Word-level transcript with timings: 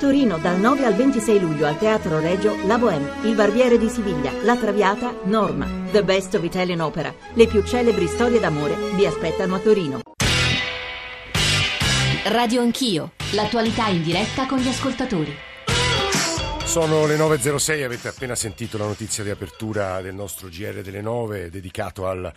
Torino 0.00 0.38
dal 0.38 0.58
9 0.58 0.86
al 0.86 0.94
26 0.94 1.40
luglio 1.40 1.66
al 1.66 1.76
Teatro 1.76 2.20
Regio 2.20 2.56
La 2.64 2.78
Bohème, 2.78 3.20
Il 3.24 3.34
Barbiere 3.34 3.76
di 3.76 3.90
Siviglia, 3.90 4.32
La 4.44 4.56
Traviata, 4.56 5.14
Norma. 5.24 5.68
The 5.90 6.02
Best 6.02 6.34
of 6.34 6.42
Italian 6.42 6.80
Opera. 6.80 7.14
Le 7.34 7.46
più 7.46 7.62
celebri 7.62 8.06
storie 8.06 8.40
d'amore 8.40 8.76
vi 8.94 9.04
aspettano 9.04 9.56
a 9.56 9.58
Torino. 9.58 10.00
Radio 12.24 12.62
Anch'io, 12.62 13.12
l'attualità 13.32 13.88
in 13.88 14.02
diretta 14.02 14.46
con 14.46 14.56
gli 14.58 14.68
ascoltatori. 14.68 15.36
Sono 16.64 17.06
le 17.06 17.18
9.06, 17.18 17.84
avete 17.84 18.08
appena 18.08 18.34
sentito 18.34 18.78
la 18.78 18.86
notizia 18.86 19.22
di 19.22 19.28
apertura 19.28 20.00
del 20.00 20.14
nostro 20.14 20.48
GR 20.48 20.80
delle 20.80 21.02
9 21.02 21.50
dedicato 21.50 22.06
al, 22.06 22.32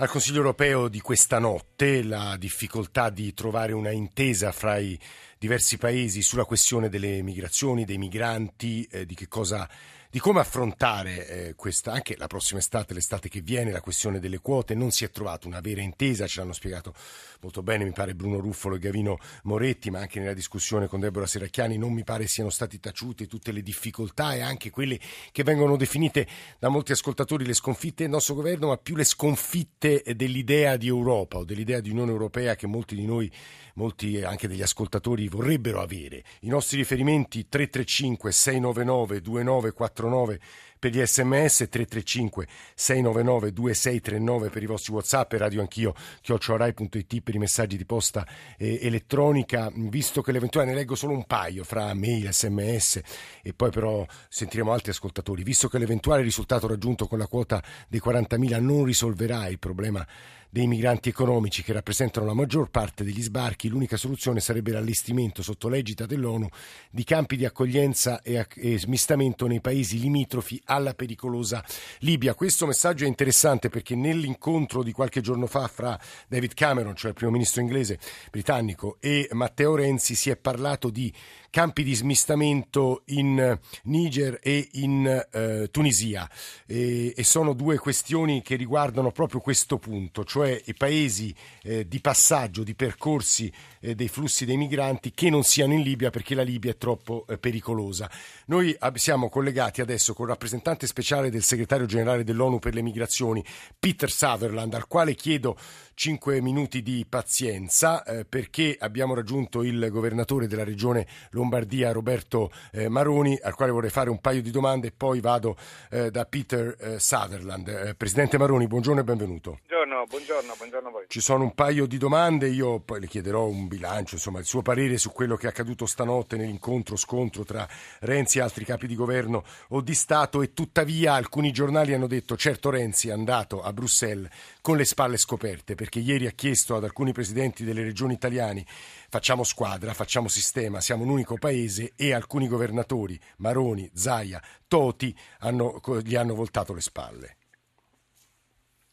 al 0.00 0.08
Consiglio 0.08 0.38
europeo 0.38 0.88
di 0.88 1.02
questa 1.02 1.38
notte, 1.38 2.02
la 2.02 2.38
difficoltà 2.38 3.10
di 3.10 3.34
trovare 3.34 3.74
una 3.74 3.90
intesa 3.90 4.50
fra 4.50 4.78
i 4.78 4.98
diversi 5.38 5.76
paesi 5.76 6.22
sulla 6.22 6.46
questione 6.46 6.88
delle 6.88 7.20
migrazioni, 7.20 7.84
dei 7.84 7.98
migranti, 7.98 8.88
eh, 8.90 9.04
di 9.04 9.14
cosa 9.28 9.68
di 10.08 10.18
come 10.18 10.40
affrontare 10.40 11.28
eh, 11.28 11.54
questa, 11.54 11.92
anche 11.92 12.16
la 12.16 12.26
prossima 12.28 12.58
estate, 12.58 12.94
l'estate 12.94 13.28
che 13.28 13.42
viene, 13.42 13.70
la 13.70 13.82
questione 13.82 14.20
delle 14.20 14.40
quote. 14.40 14.74
Non 14.74 14.90
si 14.90 15.04
è 15.04 15.10
trovata 15.10 15.46
una 15.46 15.60
vera 15.60 15.82
intesa, 15.82 16.26
ce 16.26 16.40
l'hanno 16.40 16.54
spiegato 16.54 16.94
molto 17.40 17.62
bene, 17.62 17.84
mi 17.84 17.92
pare 17.92 18.14
Bruno 18.14 18.38
Ruffolo 18.38 18.76
e 18.76 18.78
Gavino 18.78 19.18
Moretti, 19.44 19.90
ma 19.90 20.00
anche 20.00 20.20
nella 20.20 20.34
discussione 20.34 20.86
con 20.86 21.00
Deborah 21.00 21.26
Serracchiani 21.26 21.78
non 21.78 21.92
mi 21.92 22.04
pare 22.04 22.26
siano 22.26 22.50
stati 22.50 22.78
taciute 22.78 23.26
tutte 23.26 23.52
le 23.52 23.62
difficoltà 23.62 24.34
e 24.34 24.40
anche 24.40 24.70
quelle 24.70 24.98
che 25.32 25.42
vengono 25.42 25.76
definite 25.76 26.26
da 26.58 26.68
molti 26.68 26.92
ascoltatori 26.92 27.46
le 27.46 27.54
sconfitte 27.54 28.02
del 28.02 28.12
nostro 28.12 28.34
governo, 28.34 28.68
ma 28.68 28.76
più 28.76 28.94
le 28.94 29.04
sconfitte 29.04 30.02
dell'idea 30.14 30.76
di 30.76 30.86
Europa 30.86 31.38
o 31.38 31.44
dell'idea 31.44 31.80
di 31.80 31.90
Unione 31.90 32.10
Europea 32.10 32.56
che 32.56 32.66
molti 32.66 32.94
di 32.94 33.06
noi 33.06 33.30
molti 33.74 34.20
anche 34.22 34.48
degli 34.48 34.62
ascoltatori 34.62 35.28
vorrebbero 35.28 35.80
avere. 35.80 36.22
I 36.40 36.48
nostri 36.48 36.76
riferimenti 36.76 37.48
335 37.48 38.32
699 38.32 39.20
2949 39.20 40.40
per 40.80 40.90
gli 40.92 41.04
sms 41.04 41.68
335 41.68 42.46
699 42.74 43.52
2639 43.52 44.48
per 44.48 44.62
i 44.62 44.66
vostri 44.66 44.92
whatsapp 44.94 45.32
e 45.34 45.38
radio 45.38 45.60
anch'io 45.60 45.94
chiocciorai.it 46.22 47.20
per 47.20 47.34
i 47.34 47.38
messaggi 47.38 47.76
di 47.76 47.84
posta 47.84 48.26
eh, 48.56 48.80
elettronica. 48.82 49.70
Visto 49.74 50.22
che 50.22 50.32
l'eventuale 50.32 50.68
ne 50.68 50.74
leggo 50.74 50.94
solo 50.94 51.12
un 51.12 51.26
paio 51.26 51.62
fra 51.62 51.92
mail, 51.94 52.32
sms 52.32 53.00
e 53.42 53.52
poi 53.52 53.70
però 53.70 54.04
sentiremo 54.28 54.72
altri 54.72 54.90
ascoltatori. 54.90 55.42
Visto 55.42 55.68
che 55.68 55.78
l'eventuale 55.78 56.22
risultato 56.22 56.66
raggiunto 56.66 57.06
con 57.06 57.18
la 57.18 57.26
quota 57.26 57.62
dei 57.86 58.00
40.000 58.02 58.60
non 58.60 58.84
risolverà 58.84 59.46
il 59.48 59.58
problema 59.58 60.04
dei 60.50 60.66
migranti 60.66 61.08
economici 61.08 61.62
che 61.62 61.72
rappresentano 61.72 62.26
la 62.26 62.34
maggior 62.34 62.70
parte 62.70 63.04
degli 63.04 63.22
sbarchi, 63.22 63.68
l'unica 63.68 63.96
soluzione 63.96 64.40
sarebbe 64.40 64.72
l'allestimento 64.72 65.42
sotto 65.42 65.68
l'egida 65.68 66.06
dell'ONU 66.06 66.48
di 66.90 67.04
campi 67.04 67.36
di 67.36 67.44
accoglienza 67.44 68.20
e, 68.20 68.46
e 68.56 68.78
smistamento 68.78 69.46
nei 69.46 69.60
paesi 69.60 69.98
limitrofi 70.00 70.60
alla 70.64 70.94
pericolosa 70.94 71.64
Libia. 72.00 72.34
Questo 72.34 72.66
messaggio 72.66 73.04
è 73.04 73.08
interessante 73.08 73.68
perché 73.68 73.94
nell'incontro 73.94 74.82
di 74.82 74.92
qualche 74.92 75.20
giorno 75.20 75.46
fa 75.46 75.68
fra 75.68 75.98
David 76.28 76.54
Cameron, 76.54 76.96
cioè 76.96 77.10
il 77.10 77.16
primo 77.16 77.32
ministro 77.32 77.60
inglese 77.60 77.98
britannico, 78.30 78.96
e 79.00 79.28
Matteo 79.32 79.76
Renzi 79.76 80.14
si 80.14 80.30
è 80.30 80.36
parlato 80.36 80.90
di 80.90 81.12
campi 81.50 81.82
di 81.82 81.94
smistamento 81.94 83.02
in 83.06 83.58
Niger 83.84 84.38
e 84.40 84.68
in 84.72 85.26
eh, 85.32 85.68
Tunisia 85.70 86.30
e, 86.64 87.12
e, 87.16 87.24
sono 87.24 87.54
due 87.54 87.76
questioni 87.76 88.40
che 88.40 88.54
riguardano 88.54 89.10
proprio 89.10 89.40
questo 89.40 89.78
punto, 89.78 90.24
cioè 90.24 90.39
i 90.48 90.74
paesi 90.74 91.34
eh, 91.62 91.86
di 91.86 92.00
passaggio, 92.00 92.62
di 92.62 92.74
percorsi 92.74 93.52
eh, 93.80 93.94
dei 93.94 94.08
flussi 94.08 94.44
dei 94.44 94.56
migranti 94.56 95.12
che 95.12 95.30
non 95.30 95.42
siano 95.42 95.72
in 95.72 95.82
Libia 95.82 96.10
perché 96.10 96.34
la 96.34 96.42
Libia 96.42 96.70
è 96.70 96.76
troppo 96.76 97.24
eh, 97.28 97.38
pericolosa. 97.38 98.10
Noi 98.46 98.76
siamo 98.94 99.28
collegati 99.28 99.80
adesso 99.80 100.14
con 100.14 100.26
il 100.26 100.32
rappresentante 100.32 100.86
speciale 100.86 101.30
del 101.30 101.42
segretario 101.42 101.86
generale 101.86 102.24
dell'ONU 102.24 102.58
per 102.58 102.74
le 102.74 102.82
migrazioni, 102.82 103.44
Peter 103.78 104.10
Sutherland, 104.10 104.74
al 104.74 104.86
quale 104.86 105.14
chiedo 105.14 105.56
5 105.94 106.40
minuti 106.40 106.82
di 106.82 107.04
pazienza 107.06 108.02
eh, 108.04 108.24
perché 108.24 108.74
abbiamo 108.78 109.14
raggiunto 109.14 109.62
il 109.62 109.88
governatore 109.90 110.46
della 110.46 110.64
regione 110.64 111.06
Lombardia, 111.32 111.92
Roberto 111.92 112.50
eh, 112.72 112.88
Maroni, 112.88 113.38
al 113.42 113.54
quale 113.54 113.70
vorrei 113.70 113.90
fare 113.90 114.08
un 114.08 114.18
paio 114.18 114.40
di 114.40 114.50
domande 114.50 114.88
e 114.88 114.92
poi 114.92 115.20
vado 115.20 115.56
eh, 115.90 116.10
da 116.10 116.24
Peter 116.24 116.74
eh, 116.80 116.98
Sutherland. 116.98 117.96
Presidente 117.96 118.38
Maroni, 118.38 118.66
buongiorno 118.66 119.00
e 119.00 119.04
benvenuto. 119.04 119.58
Buongiorno, 119.66 120.04
buongiorno, 120.08 120.54
buongiorno 120.56 120.88
a 120.88 120.90
voi. 120.90 121.04
Ci 121.08 121.20
sono 121.20 121.44
un 121.44 121.54
paio 121.54 121.86
di 121.86 121.98
domande, 121.98 122.48
io 122.48 122.80
poi 122.80 123.00
le 123.00 123.06
chiederò 123.06 123.46
un 123.46 123.68
bilancio, 123.70 124.16
insomma 124.16 124.40
il 124.40 124.44
suo 124.44 124.60
parere 124.60 124.98
su 124.98 125.12
quello 125.12 125.36
che 125.36 125.46
è 125.46 125.50
accaduto 125.50 125.86
stanotte 125.86 126.36
nell'incontro, 126.36 126.96
scontro 126.96 127.44
tra 127.44 127.66
Renzi 128.00 128.38
e 128.38 128.40
altri 128.42 128.64
capi 128.64 128.88
di 128.88 128.96
governo 128.96 129.44
o 129.68 129.80
di 129.80 129.94
Stato 129.94 130.42
e 130.42 130.52
tuttavia 130.52 131.14
alcuni 131.14 131.52
giornali 131.52 131.94
hanno 131.94 132.08
detto 132.08 132.36
certo 132.36 132.68
Renzi 132.70 133.08
è 133.08 133.12
andato 133.12 133.62
a 133.62 133.72
Bruxelles 133.72 134.30
con 134.60 134.76
le 134.76 134.84
spalle 134.84 135.16
scoperte 135.16 135.76
perché 135.76 136.00
ieri 136.00 136.26
ha 136.26 136.32
chiesto 136.32 136.74
ad 136.74 136.82
alcuni 136.82 137.12
presidenti 137.12 137.62
delle 137.64 137.84
regioni 137.84 138.14
italiane 138.14 138.66
facciamo 139.08 139.44
squadra, 139.44 139.94
facciamo 139.94 140.26
sistema, 140.28 140.80
siamo 140.80 141.04
un 141.04 141.10
unico 141.10 141.36
paese 141.36 141.92
e 141.94 142.12
alcuni 142.12 142.48
governatori, 142.48 143.18
Maroni, 143.36 143.88
Zaia, 143.94 144.42
Toti, 144.66 145.16
hanno, 145.40 145.80
gli 146.02 146.16
hanno 146.16 146.34
voltato 146.34 146.74
le 146.74 146.80
spalle. 146.80 147.36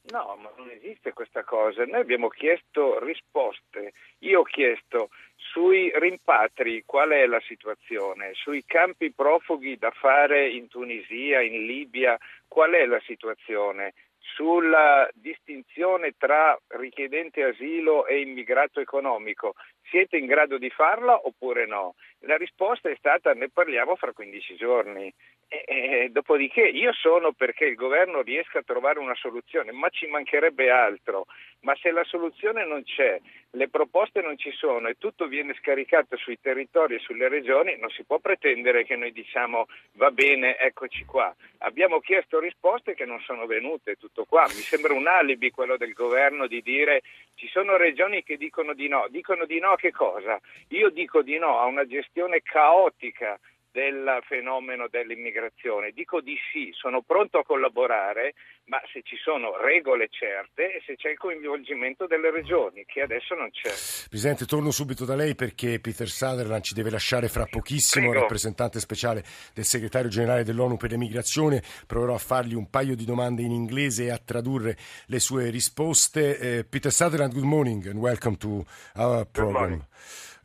No, 0.10 0.38
ma 0.42 0.50
non 0.56 0.70
esiste 0.70 1.12
questa 1.12 1.44
cosa. 1.44 1.86
Noi 1.86 2.00
abbiamo 2.00 2.30
chiesto 2.30 3.04
risposte. 3.04 3.92
Io 4.20 4.40
ho 4.40 4.44
chiesto 4.44 5.10
sui 5.36 5.92
rimpatri 5.96 6.84
qual 6.86 7.10
è 7.10 7.26
la 7.26 7.42
situazione, 7.42 8.32
sui 8.34 8.64
campi 8.66 9.12
profughi 9.12 9.78
da 9.78 9.92
fare 9.92 10.50
in 10.50 10.68
Tunisia, 10.70 11.42
in 11.42 11.66
Libia, 11.66 12.18
qual 12.48 12.72
è 12.72 12.86
la 12.86 13.02
situazione 13.06 13.94
sulla 14.36 15.10
distinzione 15.14 16.14
tra 16.18 16.58
richiedente 16.68 17.44
asilo 17.44 18.06
e 18.06 18.22
immigrato 18.22 18.80
economico. 18.80 19.54
Siete 19.90 20.18
in 20.18 20.26
grado 20.26 20.58
di 20.58 20.70
farla 20.70 21.26
oppure 21.26 21.66
no? 21.66 21.96
La 22.22 22.36
risposta 22.36 22.90
è 22.90 22.96
stata 22.98 23.34
ne 23.34 23.50
parliamo 23.50 23.96
fra 23.96 24.12
15 24.12 24.56
giorni. 24.56 25.14
E, 25.50 25.64
e, 25.66 26.10
dopodiché 26.12 26.62
io 26.62 26.92
sono 26.92 27.32
perché 27.32 27.66
il 27.66 27.76
governo 27.76 28.22
riesca 28.22 28.60
a 28.60 28.64
trovare 28.64 29.00
una 29.00 29.16
soluzione, 29.16 29.72
ma 29.72 29.88
ci 29.90 30.06
mancherebbe 30.08 30.70
altro. 30.70 31.26
Ma 31.62 31.74
se 31.76 31.92
la 31.92 32.04
soluzione 32.04 32.66
non 32.66 32.84
c'è, 32.84 33.20
le 33.52 33.70
proposte 33.70 34.22
non 34.22 34.38
ci 34.38 34.52
sono 34.52 34.90
e 34.90 34.98
tutto 34.98 35.28
viene 35.28 35.56
scaricato 35.58 36.18
sui 36.18 36.38
territori 36.42 36.96
e 36.96 37.00
sulle 37.00 37.30
regioni, 37.30 37.78
non 37.78 37.90
si 37.90 38.04
può 38.04 38.20
pretendere 38.20 38.84
che 38.84 38.98
noi 38.98 39.14
diciamo 39.14 39.68
va 39.94 40.12
bene, 40.12 40.58
eccoci 40.58 41.06
qua. 41.06 41.34
Abbiamo 41.60 42.00
chiesto 42.02 42.40
risposte 42.40 42.94
che 42.94 43.06
non 43.06 43.22
sono 43.22 43.46
venute, 43.46 43.96
tutto 43.96 44.26
qua. 44.26 44.44
Mi 44.48 44.62
sembra 44.62 44.94
un 44.94 45.08
alibi 45.08 45.50
quello 45.50 45.78
del 45.78 45.94
governo 45.94 46.48
di 46.48 46.62
dire 46.62 47.04
ci 47.38 47.48
sono 47.48 47.78
regioni 47.78 48.24
che 48.24 48.36
dicono 48.36 48.74
di 48.74 48.88
no. 48.88 49.08
Dicono 49.10 49.46
di 49.46 49.60
no 49.60 49.72
a 49.72 49.76
che 49.76 49.92
cosa? 49.92 50.40
Io 50.70 50.90
dico 50.90 51.22
di 51.22 51.38
no 51.38 51.60
a 51.60 51.66
una 51.66 51.86
gestione 51.86 52.42
caotica 52.42 53.40
del 53.78 54.22
fenomeno 54.26 54.88
dell'immigrazione. 54.90 55.92
Dico 55.92 56.20
di 56.20 56.36
sì, 56.52 56.72
sono 56.74 57.04
pronto 57.04 57.38
a 57.38 57.46
collaborare, 57.46 58.34
ma 58.66 58.82
se 58.92 59.04
ci 59.04 59.16
sono 59.18 59.56
regole 59.62 60.08
certe 60.10 60.74
e 60.74 60.82
se 60.84 60.96
c'è 60.96 61.12
il 61.12 61.18
coinvolgimento 61.20 62.08
delle 62.08 62.32
regioni, 62.32 62.86
che 62.88 63.02
adesso 63.02 63.36
non 63.36 63.52
c'è. 63.52 63.70
Presidente, 64.10 64.46
torno 64.48 64.72
subito 64.72 65.06
da 65.06 65.14
lei 65.14 65.36
perché 65.36 65.80
Peter 65.80 66.08
Sutherland 66.08 66.64
ci 66.64 66.74
deve 66.74 66.90
lasciare 66.90 67.28
fra 67.28 67.46
pochissimo, 67.46 68.08
Prego. 68.08 68.22
rappresentante 68.22 68.80
speciale 68.80 69.24
del 69.54 69.66
segretario 69.66 70.10
generale 70.10 70.44
dell'ONU 70.44 70.78
per 70.78 70.90
l'emigrazione. 70.90 71.62
Proverò 71.86 72.16
a 72.16 72.18
fargli 72.18 72.56
un 72.56 72.72
paio 72.72 72.96
di 72.96 73.06
domande 73.06 73.44
in 73.44 73.52
inglese 73.52 74.06
e 74.06 74.10
a 74.10 74.18
tradurre 74.18 74.76
le 75.06 75.20
sue 75.20 75.52
risposte. 75.52 76.64
Uh, 76.66 76.68
Peter 76.68 76.92
Sutherland, 76.92 77.32
good 77.32 77.44
morning 77.46 77.86
and 77.86 78.00
welcome 78.00 78.38
to 78.38 78.66
our 78.96 79.24
program. 79.28 79.86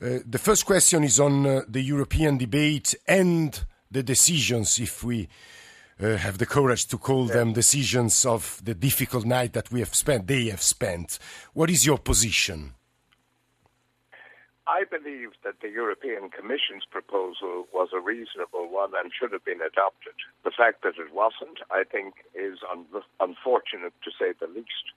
Uh, 0.02 0.18
the 0.26 0.38
first 0.38 0.66
question 0.66 1.04
is 1.04 1.20
on 1.20 1.46
uh, 1.46 1.60
the 1.68 1.80
European 1.80 2.36
debate 2.36 2.92
and 3.06 3.64
the 3.88 4.02
decisions, 4.02 4.80
if 4.80 5.04
we 5.04 5.28
uh, 6.02 6.16
have 6.16 6.38
the 6.38 6.46
courage 6.46 6.86
to 6.86 6.98
call 6.98 7.26
them 7.26 7.52
decisions 7.52 8.26
of 8.26 8.60
the 8.64 8.74
difficult 8.74 9.24
night 9.24 9.52
that 9.52 9.70
we 9.70 9.78
have 9.78 9.94
spent, 9.94 10.26
they 10.26 10.46
have 10.46 10.60
spent. 10.60 11.20
What 11.52 11.70
is 11.70 11.86
your 11.86 11.98
position? 11.98 12.74
I 14.66 14.82
believe 14.90 15.30
that 15.44 15.60
the 15.62 15.68
European 15.68 16.30
Commission's 16.30 16.84
proposal 16.90 17.68
was 17.72 17.90
a 17.94 18.00
reasonable 18.00 18.68
one 18.68 18.90
and 18.98 19.12
should 19.12 19.30
have 19.30 19.44
been 19.44 19.60
adopted. 19.60 20.14
The 20.42 20.50
fact 20.50 20.82
that 20.82 20.98
it 20.98 21.14
wasn't, 21.14 21.58
I 21.70 21.84
think, 21.84 22.14
is 22.34 22.58
un- 22.68 22.86
unfortunate 23.20 23.94
to 24.02 24.10
say 24.18 24.34
the 24.40 24.48
least. 24.48 24.90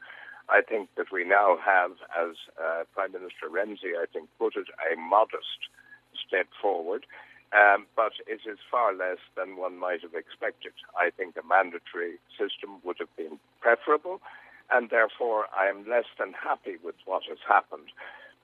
I 0.49 0.61
think 0.61 0.89
that 0.97 1.11
we 1.11 1.23
now 1.23 1.57
have, 1.63 1.91
as 2.13 2.35
uh, 2.61 2.83
Prime 2.93 3.13
Minister 3.13 3.49
Renzi, 3.49 3.97
I 3.97 4.05
think, 4.11 4.29
put 4.37 4.55
it, 4.55 4.67
a 4.91 4.95
modest 4.95 5.69
step 6.15 6.47
forward. 6.61 7.05
Um, 7.53 7.85
but 7.95 8.13
it 8.27 8.41
is 8.49 8.59
far 8.69 8.93
less 8.93 9.21
than 9.37 9.55
one 9.55 9.77
might 9.77 10.01
have 10.01 10.13
expected. 10.13 10.73
I 10.97 11.09
think 11.09 11.35
a 11.37 11.45
mandatory 11.47 12.19
system 12.31 12.81
would 12.83 12.97
have 12.99 13.15
been 13.15 13.39
preferable, 13.61 14.19
and 14.71 14.89
therefore 14.89 15.45
I 15.55 15.67
am 15.69 15.87
less 15.87 16.09
than 16.19 16.33
happy 16.33 16.75
with 16.83 16.95
what 17.05 17.23
has 17.29 17.37
happened. 17.47 17.93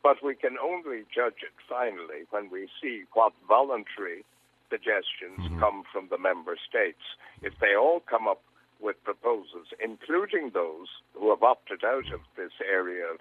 But 0.03 0.23
we 0.23 0.35
can 0.35 0.55
only 0.57 1.03
judge 1.13 1.43
it 1.43 1.53
finally 1.67 2.23
when 2.29 2.49
we 2.49 2.69
see 2.81 3.03
what 3.13 3.33
voluntary 3.47 4.23
suggestions 4.69 5.43
mm-hmm. 5.43 5.59
come 5.59 5.83
from 5.91 6.07
the 6.09 6.17
member 6.17 6.55
states. 6.55 7.03
If 7.41 7.53
they 7.59 7.75
all 7.75 7.99
come 7.99 8.27
up 8.27 8.41
with 8.81 9.03
proposals, 9.03 9.67
including 9.83 10.51
those 10.53 10.87
who 11.13 11.29
have 11.29 11.43
opted 11.43 11.83
out 11.83 12.11
of 12.13 12.21
this 12.35 12.51
area 12.69 13.05
of 13.05 13.19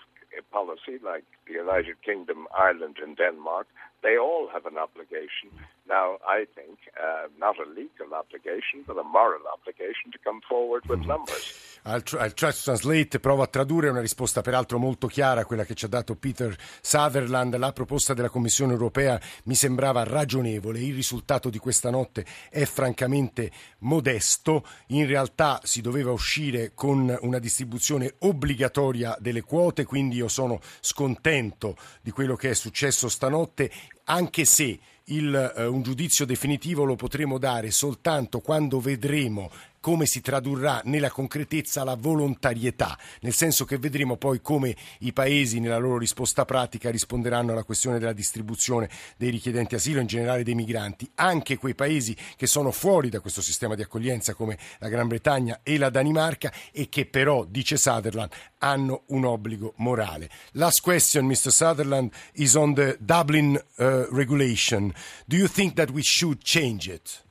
policy, 0.50 0.98
like 1.02 1.24
the 1.46 1.54
United 1.54 2.02
Kingdom, 2.02 2.46
Ireland, 2.56 2.96
and 3.02 3.16
Denmark, 3.16 3.66
they 4.02 4.16
all 4.16 4.48
have 4.52 4.66
an 4.66 4.78
obligation. 4.78 5.50
Now, 5.88 6.18
I 6.26 6.46
think 6.54 6.78
uh, 6.96 7.28
not 7.38 7.56
a 7.58 7.68
legal 7.68 8.14
obligation, 8.14 8.84
but 8.86 8.96
a 8.96 9.02
moral 9.02 9.42
obligation 9.52 10.10
to 10.12 10.18
come 10.22 10.40
forward 10.48 10.86
with 10.86 11.00
mm-hmm. 11.00 11.08
numbers. 11.08 11.70
Try, 12.04 12.24
I'll 12.24 12.32
try 12.32 12.52
to 12.52 12.62
translate, 12.62 13.18
provo 13.20 13.42
a 13.42 13.46
tradurre 13.46 13.88
una 13.88 14.00
risposta 14.00 14.42
peraltro 14.42 14.78
molto 14.78 15.06
chiara, 15.06 15.46
quella 15.46 15.64
che 15.64 15.74
ci 15.74 15.86
ha 15.86 15.88
dato 15.88 16.14
Peter 16.14 16.54
Sutherland. 16.82 17.56
La 17.56 17.72
proposta 17.72 18.12
della 18.12 18.28
Commissione 18.28 18.72
europea 18.72 19.18
mi 19.44 19.54
sembrava 19.54 20.04
ragionevole, 20.04 20.78
il 20.80 20.94
risultato 20.94 21.48
di 21.48 21.58
questa 21.58 21.90
notte 21.90 22.24
è 22.50 22.64
francamente 22.66 23.50
modesto. 23.78 24.64
In 24.88 25.06
realtà 25.06 25.60
si 25.62 25.80
doveva 25.80 26.12
uscire 26.12 26.72
con 26.74 27.16
una 27.22 27.38
distribuzione 27.38 28.14
obbligatoria 28.18 29.16
delle 29.18 29.42
quote, 29.42 29.84
quindi 29.84 30.16
io 30.16 30.28
sono 30.28 30.60
scontento 30.80 31.76
di 32.02 32.10
quello 32.10 32.36
che 32.36 32.50
è 32.50 32.54
successo 32.54 33.08
stanotte, 33.08 33.70
anche 34.10 34.44
se 34.44 34.78
il, 35.04 35.52
uh, 35.56 35.72
un 35.72 35.82
giudizio 35.82 36.24
definitivo 36.26 36.84
lo 36.84 36.96
potremo 36.96 37.38
dare 37.38 37.70
soltanto 37.70 38.40
quando 38.40 38.80
vedremo 38.80 39.50
come 39.80 40.06
si 40.06 40.20
tradurrà 40.20 40.82
nella 40.84 41.10
concretezza 41.10 41.84
la 41.84 41.96
volontarietà, 41.96 42.98
nel 43.20 43.32
senso 43.32 43.64
che 43.64 43.78
vedremo 43.78 44.16
poi 44.16 44.40
come 44.40 44.76
i 45.00 45.12
paesi 45.12 45.58
nella 45.58 45.78
loro 45.78 45.98
risposta 45.98 46.44
pratica 46.44 46.90
risponderanno 46.90 47.52
alla 47.52 47.64
questione 47.64 47.98
della 47.98 48.12
distribuzione 48.12 48.88
dei 49.16 49.30
richiedenti 49.30 49.74
asilo, 49.74 50.00
in 50.00 50.06
generale 50.06 50.42
dei 50.42 50.54
migranti, 50.54 51.10
anche 51.14 51.56
quei 51.56 51.74
paesi 51.74 52.16
che 52.36 52.46
sono 52.46 52.70
fuori 52.70 53.08
da 53.08 53.20
questo 53.20 53.40
sistema 53.40 53.74
di 53.74 53.82
accoglienza 53.82 54.34
come 54.34 54.58
la 54.78 54.88
Gran 54.88 55.08
Bretagna 55.08 55.60
e 55.62 55.78
la 55.78 55.90
Danimarca 55.90 56.52
e 56.72 56.88
che 56.88 57.06
però, 57.06 57.44
dice 57.44 57.76
Sutherland, 57.76 58.30
hanno 58.58 59.04
un 59.06 59.24
obbligo 59.24 59.72
morale. 59.76 60.28
Last 60.52 60.82
question, 60.82 61.26
Mr. 61.26 61.50
Sutherland, 61.50 62.12
is 62.34 62.54
on 62.54 62.74
the 62.74 62.96
Dublin 63.00 63.60
uh, 63.78 64.06
regulation. 64.10 64.92
Do 65.26 65.36
you 65.36 65.48
think 65.48 65.74
that 65.74 65.90
we 65.90 66.02
should 66.02 66.42
change 66.42 66.90
it? 66.92 67.28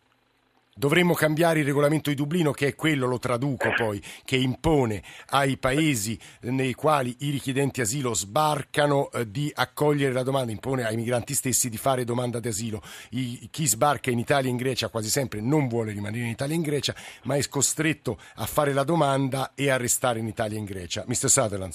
Dovremmo 0.79 1.13
cambiare 1.13 1.59
il 1.59 1.65
regolamento 1.65 2.09
di 2.09 2.15
Dublino, 2.15 2.53
che 2.53 2.67
è 2.67 2.73
quello, 2.73 3.05
lo 3.05 3.19
traduco 3.19 3.73
poi, 3.75 4.01
che 4.23 4.37
impone 4.37 5.03
ai 5.31 5.57
paesi 5.57 6.17
nei 6.43 6.73
quali 6.73 7.13
i 7.19 7.31
richiedenti 7.31 7.81
asilo 7.81 8.13
sbarcano 8.13 9.11
eh, 9.11 9.29
di 9.29 9.51
accogliere 9.53 10.13
la 10.13 10.23
domanda, 10.23 10.53
impone 10.53 10.85
ai 10.85 10.95
migranti 10.95 11.33
stessi 11.33 11.67
di 11.69 11.75
fare 11.75 12.05
domanda 12.05 12.39
d'asilo. 12.39 12.81
I, 13.09 13.49
chi 13.51 13.67
sbarca 13.67 14.09
in 14.09 14.19
Italia 14.19 14.47
e 14.47 14.51
in 14.51 14.57
Grecia 14.57 14.87
quasi 14.87 15.09
sempre 15.09 15.41
non 15.41 15.67
vuole 15.67 15.91
rimanere 15.91 16.23
in 16.23 16.29
Italia 16.29 16.53
e 16.53 16.57
in 16.57 16.63
Grecia, 16.63 16.95
ma 17.23 17.35
è 17.35 17.45
costretto 17.49 18.17
a 18.35 18.45
fare 18.45 18.71
la 18.71 18.85
domanda 18.85 19.51
e 19.55 19.69
a 19.69 19.75
restare 19.75 20.19
in 20.19 20.27
Italia 20.27 20.55
e 20.55 20.59
in 20.59 20.65
Grecia. 20.65 21.03
Mr. 21.05 21.27
Sutherland. 21.27 21.73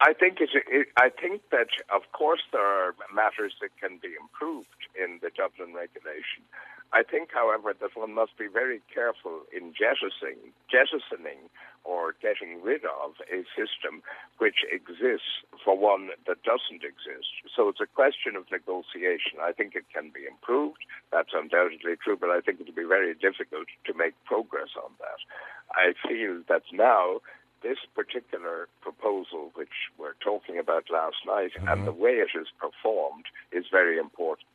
I 0.00 0.14
think 0.14 0.40
it, 0.40 0.48
I 0.96 1.10
think 1.10 1.42
that 1.50 1.68
of 1.88 2.10
course 2.12 2.42
there 2.50 2.64
are 2.64 2.94
matters 3.12 3.52
that 3.60 3.72
can 3.78 3.98
be 4.00 4.16
improved 4.18 4.88
in 4.96 5.18
the 5.20 5.28
Dublin 5.36 5.74
regulation. 5.74 6.40
I 6.96 7.02
think, 7.02 7.28
however, 7.34 7.74
that 7.78 7.94
one 7.94 8.14
must 8.14 8.38
be 8.38 8.46
very 8.48 8.80
careful 8.88 9.42
in 9.52 9.74
jettisoning, 9.76 10.56
jettisoning 10.72 11.52
or 11.84 12.14
getting 12.22 12.62
rid 12.62 12.86
of 12.86 13.20
a 13.28 13.44
system 13.52 14.00
which 14.38 14.64
exists 14.72 15.44
for 15.62 15.76
one 15.76 16.08
that 16.26 16.42
doesn't 16.42 16.80
exist. 16.80 17.28
So 17.54 17.68
it's 17.68 17.84
a 17.84 17.92
question 18.00 18.34
of 18.34 18.50
negotiation. 18.50 19.44
I 19.44 19.52
think 19.52 19.74
it 19.74 19.84
can 19.92 20.08
be 20.08 20.24
improved. 20.24 20.88
That's 21.12 21.36
undoubtedly 21.36 22.00
true, 22.02 22.16
but 22.16 22.30
I 22.30 22.40
think 22.40 22.60
it 22.60 22.66
will 22.66 22.82
be 22.82 22.88
very 22.88 23.12
difficult 23.12 23.68
to 23.84 23.92
make 23.92 24.14
progress 24.24 24.72
on 24.82 24.92
that. 24.98 25.20
I 25.76 25.92
feel 26.08 26.40
that 26.48 26.62
now 26.72 27.20
this 27.62 27.78
particular 27.94 28.68
proposal, 28.80 29.52
which 29.52 29.92
we're 29.98 30.16
talking 30.24 30.58
about 30.58 30.88
last 30.88 31.20
night, 31.26 31.52
mm-hmm. 31.58 31.68
and 31.68 31.86
the 31.86 31.92
way 31.92 32.24
it 32.24 32.32
is 32.32 32.48
performed 32.58 33.26
is 33.52 33.66
very 33.70 33.98
important. 33.98 34.48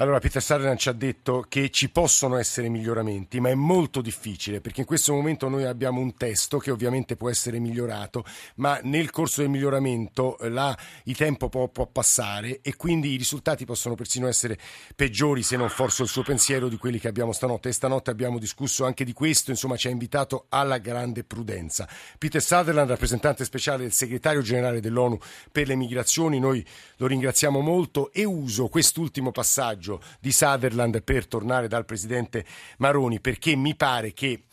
Allora, 0.00 0.18
Peter 0.18 0.40
Sutherland 0.40 0.78
ci 0.78 0.88
ha 0.88 0.92
detto 0.92 1.44
che 1.46 1.68
ci 1.68 1.90
possono 1.90 2.38
essere 2.38 2.70
miglioramenti, 2.70 3.38
ma 3.38 3.50
è 3.50 3.54
molto 3.54 4.00
difficile 4.00 4.62
perché 4.62 4.80
in 4.80 4.86
questo 4.86 5.12
momento 5.12 5.46
noi 5.50 5.64
abbiamo 5.64 6.00
un 6.00 6.14
testo 6.14 6.56
che 6.56 6.70
ovviamente 6.70 7.16
può 7.16 7.28
essere 7.28 7.58
migliorato, 7.58 8.24
ma 8.54 8.80
nel 8.84 9.10
corso 9.10 9.42
del 9.42 9.50
miglioramento 9.50 10.38
eh, 10.38 10.48
la, 10.48 10.74
il 11.04 11.14
tempo 11.18 11.50
può, 11.50 11.68
può, 11.68 11.86
passare 11.86 12.60
e 12.62 12.76
quindi 12.76 13.10
i 13.10 13.16
risultati 13.16 13.66
possono 13.66 13.94
persino 13.94 14.26
essere 14.26 14.58
peggiori, 14.96 15.42
se 15.42 15.58
non 15.58 15.68
forse 15.68 16.04
il 16.04 16.08
suo 16.08 16.22
pensiero, 16.22 16.70
di 16.70 16.78
quelli 16.78 16.98
che 16.98 17.08
abbiamo 17.08 17.32
stanotte. 17.32 17.68
E 17.68 17.72
stanotte 17.72 18.10
abbiamo 18.10 18.38
discusso 18.38 18.86
anche 18.86 19.04
di 19.04 19.12
questo, 19.12 19.50
insomma, 19.50 19.76
ci 19.76 19.88
ha 19.88 19.90
invitato 19.90 20.46
alla 20.48 20.78
grande 20.78 21.24
prudenza. 21.24 21.86
Peter 22.16 22.40
Sutherland, 22.40 22.88
rappresentante 22.88 23.44
speciale 23.44 23.82
del 23.82 23.92
segretario 23.92 24.40
generale 24.40 24.80
dell'ONU 24.80 25.18
per 25.52 25.66
le 25.66 25.74
migrazioni, 25.74 26.38
noi 26.38 26.66
lo 26.96 27.06
ringraziamo 27.06 27.60
molto 27.60 28.10
e 28.12 28.24
uso 28.24 28.68
quest'ultimo 28.68 29.30
passaggio 29.30 29.88
passaggio 29.90 30.00
di 30.20 30.30
Sutherland 30.30 31.02
per 31.02 31.26
tornare 31.26 31.66
dal 31.66 31.84
presidente 31.84 32.44
Maroni, 32.78 33.20
perché 33.20 33.56
mi 33.56 33.74
pare 33.74 34.12
che 34.12 34.44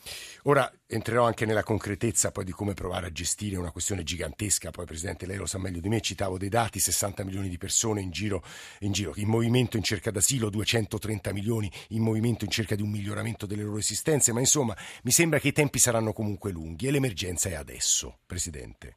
ora 0.44 0.70
entrerò 0.86 1.26
anche 1.26 1.44
nella 1.44 1.62
concretezza 1.62 2.32
poi 2.32 2.44
di 2.44 2.52
come 2.52 2.74
provare 2.74 3.06
a 3.06 3.12
gestire 3.12 3.56
una 3.56 3.70
questione 3.70 4.02
gigantesca, 4.02 4.70
poi 4.70 4.86
Presidente 4.86 5.26
lei 5.26 5.36
lo 5.36 5.46
sa 5.46 5.58
meglio 5.58 5.80
di 5.80 5.88
me, 5.88 6.00
citavo 6.00 6.38
dei 6.38 6.48
dati, 6.48 6.78
60 6.78 7.24
milioni 7.24 7.48
di 7.48 7.58
persone 7.58 8.00
in 8.00 8.10
giro, 8.10 8.42
in 8.80 8.92
giro, 8.92 9.12
in 9.16 9.28
movimento 9.28 9.76
in 9.76 9.82
cerca 9.82 10.10
d'asilo, 10.10 10.50
230 10.50 11.32
milioni 11.32 11.70
in 11.90 12.02
movimento 12.02 12.44
in 12.44 12.50
cerca 12.50 12.74
di 12.74 12.82
un 12.82 12.90
miglioramento 12.90 13.46
delle 13.46 13.62
loro 13.62 13.78
esistenze, 13.78 14.32
ma 14.32 14.40
insomma 14.40 14.74
mi 15.04 15.10
sembra 15.10 15.38
che 15.38 15.48
i 15.48 15.52
tempi 15.52 15.78
saranno 15.78 16.12
comunque 16.12 16.50
lunghi 16.50 16.86
e 16.86 16.90
l'emergenza 16.90 17.48
è 17.48 17.54
adesso, 17.54 18.18
Presidente. 18.26 18.96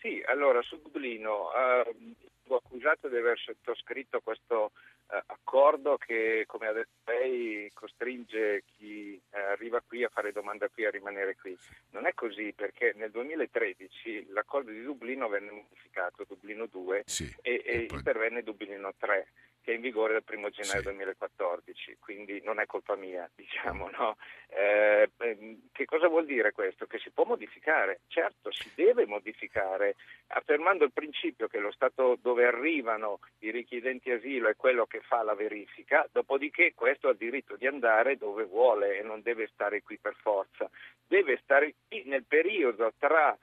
Sì, 0.00 0.22
allora 0.28 0.62
su 0.62 0.80
Dublino, 0.80 1.48
uh, 1.48 2.14
accusato 2.54 3.08
di 3.08 3.16
aver 3.16 3.38
sottoscritto 3.38 4.20
questo 4.20 4.66
eh, 4.66 4.97
accordo 5.26 5.96
che, 5.96 6.44
come 6.46 6.66
ha 6.66 6.72
detto 6.72 7.10
lei, 7.10 7.70
costringe 7.72 8.64
chi 8.76 9.20
eh, 9.30 9.40
arriva 9.40 9.82
qui 9.86 10.04
a 10.04 10.10
fare 10.10 10.32
domanda 10.32 10.68
qui 10.68 10.84
a 10.84 10.90
rimanere 10.90 11.36
qui. 11.36 11.56
Non 11.90 12.06
è 12.06 12.12
così 12.14 12.52
perché 12.54 12.92
nel 12.96 13.10
2013 13.10 14.28
l'accordo 14.30 14.70
di 14.70 14.82
Dublino 14.82 15.28
venne 15.28 15.50
modificato, 15.50 16.24
Dublino 16.28 16.66
2, 16.66 17.02
sì, 17.06 17.34
e, 17.40 17.62
e, 17.64 17.82
e 17.82 17.86
poi... 17.86 17.96
intervenne 17.98 18.42
Dublino 18.42 18.92
3 18.98 19.28
che 19.68 19.74
è 19.74 19.76
in 19.76 19.82
vigore 19.82 20.14
dal 20.14 20.38
1 20.38 20.48
gennaio 20.48 20.78
sì. 20.78 20.84
2014, 20.84 21.96
quindi 22.00 22.40
non 22.42 22.58
è 22.58 22.64
colpa 22.64 22.96
mia, 22.96 23.28
diciamo, 23.36 23.90
no? 23.90 24.16
eh, 24.48 25.10
ehm, 25.18 25.68
che 25.72 25.84
cosa 25.84 26.08
vuol 26.08 26.24
dire 26.24 26.52
questo? 26.52 26.86
Che 26.86 26.98
si 26.98 27.10
può 27.10 27.24
modificare, 27.24 28.00
certo 28.06 28.50
si 28.50 28.70
deve 28.74 29.04
modificare, 29.04 29.96
affermando 30.28 30.84
il 30.84 30.92
principio 30.92 31.48
che 31.48 31.58
lo 31.58 31.70
Stato 31.70 32.16
dove 32.18 32.46
arrivano 32.46 33.18
i 33.40 33.50
richiedenti 33.50 34.10
asilo 34.10 34.48
è 34.48 34.56
quello 34.56 34.86
che 34.86 35.00
fa 35.00 35.22
la 35.22 35.34
verifica, 35.34 36.08
dopodiché 36.10 36.72
questo 36.74 37.08
ha 37.08 37.10
il 37.10 37.18
diritto 37.18 37.56
di 37.56 37.66
andare 37.66 38.16
dove 38.16 38.44
vuole 38.44 38.96
e 38.96 39.02
non 39.02 39.20
deve 39.20 39.50
stare 39.52 39.82
qui 39.82 39.98
per 39.98 40.14
forza, 40.14 40.70
deve 41.06 41.38
stare 41.42 41.74
qui 41.86 42.04
nel 42.06 42.24
periodo 42.24 42.94
tra 42.98 43.36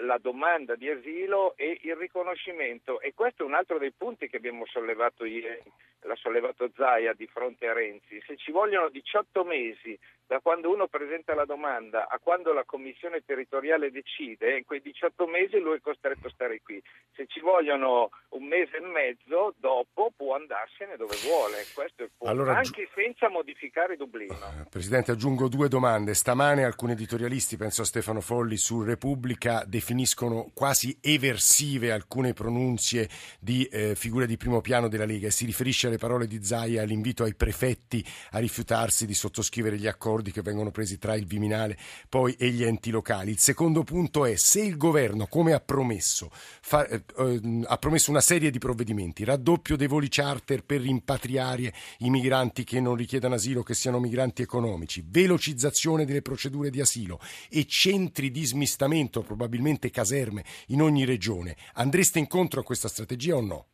la 0.00 0.18
domanda 0.18 0.76
di 0.76 0.88
asilo 0.88 1.54
e 1.56 1.80
il 1.82 1.96
riconoscimento 1.96 3.00
e 3.00 3.14
questo 3.14 3.42
è 3.42 3.46
un 3.46 3.54
altro 3.54 3.78
dei 3.78 3.92
punti 3.92 4.28
che 4.28 4.36
abbiamo 4.36 4.64
sollevato 4.66 5.24
ieri, 5.24 5.62
l'ha 6.02 6.16
sollevato 6.16 6.70
Zaia 6.76 7.12
di 7.14 7.26
fronte 7.26 7.66
a 7.66 7.72
Renzi, 7.72 8.22
se 8.26 8.36
ci 8.36 8.52
vogliono 8.52 8.88
18 8.88 9.44
mesi 9.44 9.98
da 10.32 10.40
quando 10.40 10.72
uno 10.72 10.86
presenta 10.86 11.34
la 11.34 11.44
domanda 11.44 12.08
a 12.08 12.18
quando 12.18 12.54
la 12.54 12.64
commissione 12.64 13.22
territoriale 13.22 13.90
decide, 13.90 14.56
in 14.56 14.64
quei 14.64 14.80
18 14.80 15.26
mesi 15.26 15.58
lui 15.58 15.76
è 15.76 15.80
costretto 15.80 16.28
a 16.28 16.30
stare 16.30 16.62
qui. 16.62 16.82
Se 17.14 17.26
ci 17.26 17.40
vogliono 17.40 18.08
un 18.30 18.44
mese 18.44 18.78
e 18.78 18.80
mezzo, 18.80 19.52
dopo 19.58 20.10
può 20.16 20.34
andarsene 20.34 20.96
dove 20.96 21.16
vuole. 21.22 21.66
Questo 21.74 22.00
è 22.00 22.04
il 22.06 22.12
punto, 22.16 22.32
allora, 22.32 22.56
anche 22.56 22.88
senza 22.94 23.28
modificare 23.28 23.96
Dublino. 23.96 24.32
Eh, 24.32 24.68
Presidente, 24.70 25.10
aggiungo 25.10 25.48
due 25.48 25.68
domande. 25.68 26.14
Stamane 26.14 26.64
alcuni 26.64 26.92
editorialisti, 26.92 27.58
penso 27.58 27.82
a 27.82 27.84
Stefano 27.84 28.22
Folli 28.22 28.56
su 28.56 28.82
Repubblica, 28.82 29.64
definiscono 29.72 30.50
quasi 30.52 30.98
eversive 31.00 31.92
alcune 31.92 32.34
pronunce 32.34 33.08
di 33.40 33.64
eh, 33.64 33.94
figure 33.94 34.26
di 34.26 34.36
primo 34.36 34.60
piano 34.60 34.86
della 34.86 35.06
Lega 35.06 35.28
e 35.28 35.30
si 35.30 35.46
riferisce 35.46 35.86
alle 35.86 35.96
parole 35.96 36.26
di 36.26 36.44
Zaia 36.44 36.82
l'invito 36.82 37.24
ai 37.24 37.34
prefetti 37.34 38.04
a 38.32 38.38
rifiutarsi 38.38 39.06
di 39.06 39.14
sottoscrivere 39.14 39.78
gli 39.78 39.86
accordi 39.86 40.30
che 40.30 40.42
vengono 40.42 40.70
presi 40.70 40.98
tra 40.98 41.14
il 41.14 41.24
Viminale 41.24 41.78
poi 42.10 42.34
e 42.34 42.50
gli 42.50 42.62
enti 42.62 42.90
locali. 42.90 43.30
Il 43.30 43.38
secondo 43.38 43.82
punto 43.82 44.26
è 44.26 44.36
se 44.36 44.60
il 44.60 44.76
governo, 44.76 45.26
come 45.26 45.54
ha 45.54 45.60
promesso, 45.60 46.30
fa, 46.30 46.86
eh, 46.86 47.04
eh 47.16 47.40
ha 47.64 47.78
promesso 47.78 48.10
una 48.10 48.20
serie 48.20 48.50
di 48.50 48.58
provvedimenti, 48.58 49.24
raddoppio 49.24 49.76
dei 49.76 49.86
voli 49.86 50.08
charter 50.10 50.64
per 50.64 50.82
rimpatriare 50.82 51.72
i 52.00 52.10
migranti 52.10 52.62
che 52.64 52.78
non 52.78 52.94
richiedano 52.94 53.36
asilo, 53.36 53.62
che 53.62 53.72
siano 53.72 53.98
migranti 53.98 54.42
economici, 54.42 55.02
velocizzazione 55.08 56.04
delle 56.04 56.20
procedure 56.20 56.68
di 56.68 56.82
asilo 56.82 57.18
e 57.48 57.64
centri 57.66 58.30
di 58.30 58.44
smistamento, 58.44 59.22
probabilmente 59.22 59.60
caserme, 59.90 60.44
in 60.68 60.82
ogni 60.82 61.04
regione. 61.04 61.56
Andreste 61.74 62.18
incontro 62.18 62.60
a 62.60 62.64
questa 62.64 62.88
strategia 62.88 63.36
o 63.36 63.40
no? 63.40 63.66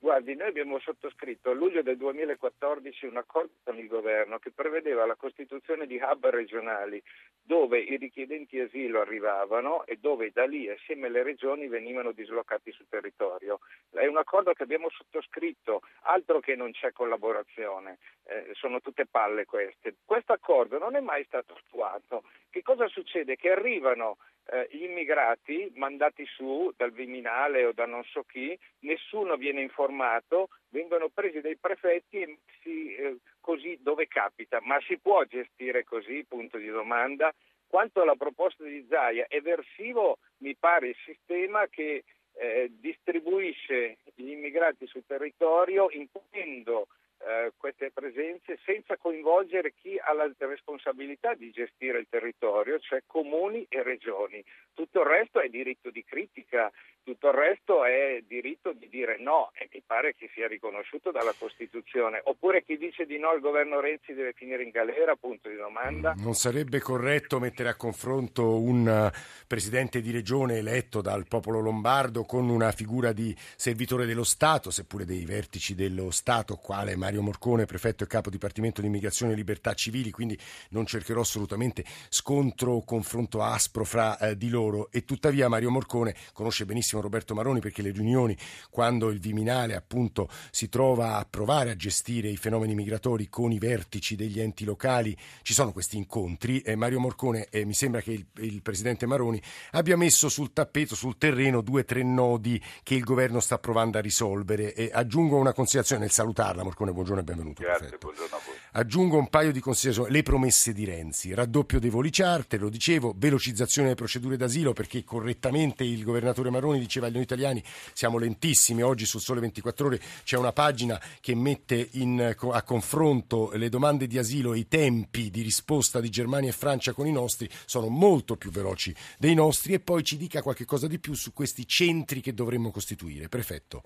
Guardi, 0.00 0.36
noi 0.36 0.46
abbiamo 0.46 0.78
sottoscritto 0.78 1.50
a 1.50 1.54
luglio 1.54 1.82
del 1.82 1.96
2014 1.96 3.06
un 3.06 3.16
accordo 3.16 3.50
con 3.64 3.78
il 3.78 3.88
governo 3.88 4.38
che 4.38 4.52
prevedeva 4.52 5.04
la 5.04 5.16
costituzione 5.16 5.86
di 5.86 6.00
hub 6.00 6.24
regionali 6.28 7.02
dove 7.42 7.80
i 7.80 7.96
richiedenti 7.96 8.60
asilo 8.60 9.00
arrivavano 9.00 9.84
e 9.86 9.96
dove 9.96 10.30
da 10.32 10.46
lì 10.46 10.68
assieme 10.68 11.08
alle 11.08 11.24
regioni 11.24 11.66
venivano 11.66 12.12
dislocati 12.12 12.70
sul 12.70 12.86
territorio. 12.88 13.58
È 13.90 14.06
un 14.06 14.18
accordo 14.18 14.52
che 14.52 14.62
abbiamo 14.62 14.88
sottoscritto, 14.88 15.82
altro 16.02 16.38
che 16.38 16.54
non 16.54 16.70
c'è 16.70 16.92
collaborazione, 16.92 17.98
eh, 18.24 18.50
sono 18.52 18.80
tutte 18.80 19.04
palle 19.04 19.46
queste. 19.46 19.96
Questo 20.04 20.32
accordo 20.32 20.78
non 20.78 20.94
è 20.94 21.00
mai 21.00 21.24
stato 21.24 21.54
attuato. 21.54 22.22
Che 22.50 22.62
cosa 22.62 22.86
succede? 22.86 23.36
Che 23.36 23.50
arrivano 23.50 24.18
eh, 24.50 24.68
gli 24.70 24.84
immigrati 24.84 25.70
mandati 25.74 26.24
su 26.26 26.72
dal 26.76 26.92
Viminale 26.92 27.64
o 27.64 27.72
da 27.72 27.86
non 27.86 28.02
so 28.04 28.22
chi, 28.22 28.58
nessuno 28.80 29.36
viene 29.36 29.60
informato, 29.60 30.48
vengono 30.70 31.08
presi 31.08 31.40
dai 31.40 31.56
prefetti 31.56 32.20
e 32.20 32.26
messi 32.26 32.94
eh, 32.94 33.16
così 33.40 33.78
dove 33.80 34.08
capita. 34.08 34.58
Ma 34.62 34.80
si 34.86 34.98
può 34.98 35.24
gestire 35.24 35.84
così? 35.84 36.24
Punto 36.26 36.56
di 36.58 36.68
domanda. 36.68 37.32
Quanto 37.66 38.00
alla 38.00 38.16
proposta 38.16 38.64
di 38.64 38.86
Zaia, 38.88 39.26
è 39.28 39.40
versivo, 39.40 40.18
mi 40.38 40.54
pare, 40.56 40.88
il 40.88 40.96
sistema 41.04 41.66
che 41.66 42.04
eh, 42.32 42.70
distribuisce 42.70 43.98
gli 44.14 44.30
immigrati 44.30 44.86
sul 44.86 45.04
territorio 45.06 45.88
imponendo 45.90 46.86
eh, 47.18 47.52
queste 47.56 47.90
presenze 47.90 48.58
senza 48.64 48.96
coinvolgere 48.96 49.74
chi 49.80 49.98
ha 49.98 50.12
la 50.12 50.30
responsabilità 50.38 51.34
di 51.34 51.50
gestire 51.50 51.98
il 51.98 52.06
territorio, 52.08 52.78
cioè 52.78 53.02
comuni 53.06 53.66
e 53.68 53.82
regioni. 53.82 54.42
Tutto 54.72 55.00
il 55.00 55.06
resto 55.06 55.40
è 55.40 55.48
diritto 55.48 55.90
di 55.90 56.04
critica, 56.04 56.70
tutto 57.02 57.28
il 57.28 57.34
resto 57.34 57.84
è 57.84 58.22
diritto 58.26 58.72
di 58.72 58.88
dire 58.88 59.18
no 59.18 59.50
e 59.54 59.68
mi 59.72 59.82
pare 59.84 60.14
che 60.14 60.30
sia 60.32 60.46
riconosciuto 60.46 61.10
dalla 61.10 61.34
Costituzione. 61.36 62.20
Oppure 62.22 62.62
chi 62.62 62.78
dice 62.78 63.04
di 63.04 63.18
no 63.18 63.30
al 63.30 63.40
governo 63.40 63.80
Renzi 63.80 64.14
deve 64.14 64.32
finire 64.32 64.62
in 64.62 64.70
galera, 64.70 65.16
punto 65.16 65.48
di 65.48 65.56
domanda. 65.56 66.14
Non 66.18 66.34
sarebbe 66.34 66.78
corretto 66.78 67.40
mettere 67.40 67.70
a 67.70 67.74
confronto 67.74 68.60
un 68.60 68.86
eh, 68.86 69.10
presidente 69.46 70.00
di 70.00 70.12
regione 70.12 70.58
eletto 70.58 71.00
dal 71.00 71.26
popolo 71.26 71.58
lombardo 71.60 72.24
con 72.24 72.48
una 72.48 72.70
figura 72.70 73.12
di 73.12 73.34
servitore 73.56 74.06
dello 74.06 74.24
Stato, 74.24 74.70
seppure 74.70 75.04
dei 75.04 75.24
vertici 75.24 75.74
dello 75.74 76.10
Stato, 76.10 76.56
quale 76.56 76.94
Mario 76.94 77.07
Morcone, 77.16 77.64
prefetto 77.64 78.04
e 78.04 78.06
capo 78.06 78.30
dipartimento 78.30 78.80
di 78.80 78.86
immigrazione 78.86 79.32
e 79.32 79.34
libertà 79.34 79.74
civili, 79.74 80.10
quindi 80.10 80.38
non 80.70 80.86
cercherò 80.86 81.20
assolutamente 81.20 81.84
scontro 82.08 82.72
o 82.72 82.84
confronto 82.84 83.42
aspro 83.42 83.84
fra 83.84 84.18
eh, 84.18 84.36
di 84.36 84.48
loro 84.48 84.90
e 84.90 85.04
tuttavia 85.04 85.48
Mario 85.48 85.70
Morcone 85.70 86.14
conosce 86.32 86.64
benissimo 86.64 87.00
Roberto 87.00 87.34
Maroni 87.34 87.60
perché 87.60 87.82
le 87.82 87.90
riunioni, 87.90 88.36
quando 88.70 89.10
il 89.10 89.20
Viminale 89.20 89.74
appunto 89.74 90.28
si 90.50 90.68
trova 90.68 91.16
a 91.16 91.26
provare 91.28 91.70
a 91.70 91.76
gestire 91.76 92.28
i 92.28 92.36
fenomeni 92.36 92.74
migratori 92.74 93.28
con 93.28 93.52
i 93.52 93.58
vertici 93.58 94.16
degli 94.16 94.40
enti 94.40 94.64
locali, 94.64 95.16
ci 95.42 95.54
sono 95.54 95.72
questi 95.72 95.96
incontri 95.96 96.60
e 96.60 96.76
Mario 96.76 97.00
Morcone, 97.00 97.46
e 97.50 97.64
mi 97.64 97.74
sembra 97.74 98.00
che 98.00 98.12
il, 98.12 98.26
il 98.36 98.62
presidente 98.62 99.06
Maroni 99.06 99.40
abbia 99.72 99.96
messo 99.96 100.28
sul 100.28 100.52
tappeto, 100.52 100.94
sul 100.94 101.18
terreno, 101.18 101.60
due 101.60 101.80
o 101.80 101.84
tre 101.84 102.02
nodi 102.02 102.62
che 102.82 102.94
il 102.94 103.04
governo 103.04 103.40
sta 103.40 103.58
provando 103.58 103.98
a 103.98 104.00
risolvere. 104.00 104.74
E 104.74 104.90
aggiungo 104.92 105.36
una 105.36 105.52
considerazione 105.52 106.02
nel 106.02 106.10
salutarla, 106.10 106.62
Morcone, 106.62 106.92
buongiorno 106.98 107.20
e 107.20 107.24
benvenuto. 107.24 107.62
Grazie, 107.62 107.96
buongiorno 107.96 108.36
a 108.36 108.40
voi. 108.44 108.54
Aggiungo 108.72 109.18
un 109.18 109.28
paio 109.28 109.52
di 109.52 109.60
considerazioni. 109.60 110.10
Le 110.10 110.22
promesse 110.22 110.72
di 110.72 110.84
Renzi, 110.84 111.32
raddoppio 111.32 111.78
dei 111.78 111.90
voli 111.90 112.10
charter, 112.10 112.60
lo 112.60 112.68
dicevo, 112.68 113.14
velocizzazione 113.16 113.88
delle 113.88 113.98
procedure 113.98 114.36
d'asilo 114.36 114.72
perché 114.72 115.04
correttamente 115.04 115.84
il 115.84 116.02
governatore 116.02 116.50
Maroni 116.50 116.80
diceva 116.80 117.06
agli 117.06 117.18
italiani 117.18 117.62
siamo 117.92 118.18
lentissimi. 118.18 118.82
Oggi 118.82 119.06
sul 119.06 119.20
Sole 119.20 119.40
24 119.40 119.86
Ore 119.86 120.00
c'è 120.24 120.36
una 120.36 120.52
pagina 120.52 121.00
che 121.20 121.34
mette 121.34 121.88
in, 121.92 122.34
a 122.52 122.62
confronto 122.62 123.50
le 123.54 123.68
domande 123.68 124.06
di 124.06 124.18
asilo 124.18 124.52
e 124.52 124.58
i 124.58 124.68
tempi 124.68 125.30
di 125.30 125.42
risposta 125.42 126.00
di 126.00 126.10
Germania 126.10 126.50
e 126.50 126.52
Francia 126.52 126.92
con 126.92 127.06
i 127.06 127.12
nostri 127.12 127.48
sono 127.64 127.88
molto 127.88 128.36
più 128.36 128.50
veloci 128.50 128.94
dei 129.18 129.34
nostri 129.34 129.72
e 129.72 129.80
poi 129.80 130.02
ci 130.02 130.16
dica 130.16 130.42
qualche 130.42 130.64
cosa 130.64 130.88
di 130.88 130.98
più 130.98 131.14
su 131.14 131.32
questi 131.32 131.66
centri 131.66 132.20
che 132.20 132.34
dovremmo 132.34 132.70
costituire. 132.70 133.28
Prefetto. 133.28 133.82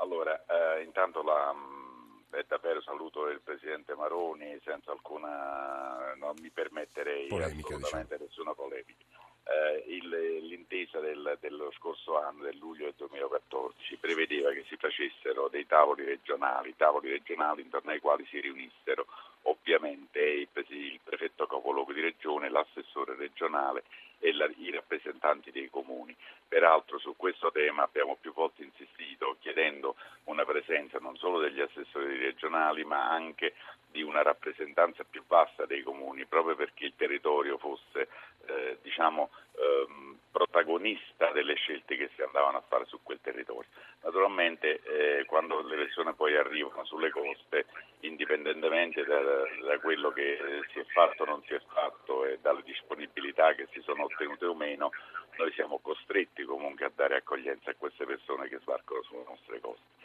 Allora, 0.00 0.44
eh, 0.46 0.84
intanto 0.84 1.22
e 2.38 2.44
davvero 2.46 2.80
saluto 2.82 3.28
il 3.28 3.40
Presidente 3.40 3.94
Maroni 3.94 4.58
senza 4.64 4.92
alcuna, 4.92 6.14
non 6.16 6.36
mi 6.40 6.50
permetterei 6.50 7.26
polemica, 7.26 7.66
assolutamente 7.66 8.16
diciamo. 8.16 8.24
nessuna 8.24 8.54
polemica. 8.54 9.04
Eh, 9.44 9.84
il, 9.94 10.08
l'intesa 10.46 11.00
del, 11.00 11.38
dello 11.40 11.72
scorso 11.72 12.20
anno, 12.20 12.44
del 12.44 12.56
luglio 12.58 12.84
del 12.84 12.94
2014, 12.96 13.96
prevedeva 13.96 14.50
che 14.52 14.64
si 14.68 14.76
facessero 14.76 15.48
dei 15.48 15.66
tavoli 15.66 16.04
regionali, 16.04 16.76
tavoli 16.76 17.10
regionali 17.10 17.62
intorno 17.62 17.90
ai 17.90 17.98
quali 17.98 18.26
si 18.26 18.38
riunissero 18.40 19.06
ovviamente 19.42 20.20
il, 20.20 20.48
il 20.52 21.00
prefetto 21.02 21.46
capoluogo 21.46 21.92
di 21.92 22.00
regione, 22.00 22.50
l'assessore 22.50 23.16
regionale 23.16 23.84
e 24.18 24.32
la, 24.32 24.48
i 24.58 24.70
rappresentanti 24.70 25.50
dei 25.50 25.70
comuni. 25.70 26.14
Peraltro 26.48 26.98
su 26.98 27.14
questo 27.14 27.50
tema 27.52 27.82
abbiamo 27.82 28.16
più 28.18 28.32
volte 28.32 28.62
insistito 28.62 29.36
chiedendo 29.40 29.96
una 30.24 30.46
presenza 30.46 30.98
non 30.98 31.16
solo 31.16 31.40
degli 31.40 31.60
assessori 31.60 32.16
regionali 32.16 32.84
ma 32.84 33.10
anche 33.10 33.54
di 33.90 34.02
una 34.02 34.22
rappresentanza 34.22 35.04
più 35.04 35.22
vasta 35.26 35.66
dei 35.66 35.82
comuni 35.82 36.24
proprio 36.24 36.56
perché 36.56 36.86
il 36.86 36.94
territorio 36.96 37.58
fosse 37.58 38.08
eh, 38.46 38.78
diciamo, 38.82 39.30
ehm, 39.56 40.18
protagonista 40.30 41.30
delle 41.32 41.54
scelte 41.54 41.96
che 41.96 42.10
si 42.14 42.22
andavano 42.22 42.58
a 42.58 42.64
fare 42.66 42.86
su 42.86 42.98
quel 43.02 43.18
territorio. 43.20 43.68
Naturalmente 44.02 44.80
eh, 44.82 45.24
quando 45.26 45.60
le 45.62 45.76
persone 45.76 46.14
poi 46.14 46.36
arrivano 46.36 46.84
sulle 46.84 47.10
coste, 47.10 47.66
indipendentemente 48.00 49.04
da, 49.04 49.20
da 49.20 49.78
quello 49.80 50.10
che 50.10 50.38
si 50.72 50.78
è 50.78 50.84
fatto 50.84 51.24
o 51.24 51.26
non 51.26 51.42
si 51.42 51.54
è 51.54 51.60
fatto 51.72 52.24
e 52.24 52.38
dalle 52.40 52.62
disponibilità 52.62 53.54
che 53.54 53.68
si 53.72 53.80
sono 53.82 54.04
ottenute 54.04 54.46
o 54.46 54.54
meno, 54.54 54.90
noi 55.36 55.52
siamo 55.52 55.78
costretti 55.78 56.37
comunque 56.44 56.86
a 56.86 56.92
dare 56.94 57.16
accoglienza 57.16 57.70
a 57.70 57.74
queste 57.76 58.04
persone 58.04 58.48
che 58.48 58.58
sbarcano 58.60 59.02
sulle 59.02 59.24
nostre 59.26 59.60
coste. 59.60 59.96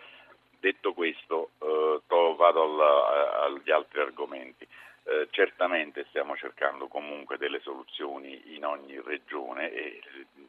Detto 0.60 0.94
questo, 0.94 1.52
eh, 1.60 2.02
vado 2.08 2.63
al, 2.63 3.56
agli 3.56 3.72
altri 3.72 4.00
argomenti. 4.00 4.68
Eh, 5.06 5.28
certamente 5.32 6.06
stiamo 6.08 6.38
cercando 6.38 6.88
comunque 6.88 7.38
delle 7.38 7.60
soluzioni 7.60 8.56
in 8.56 8.66
ogni 8.66 9.02
regione 9.02 9.70
e 9.74 10.02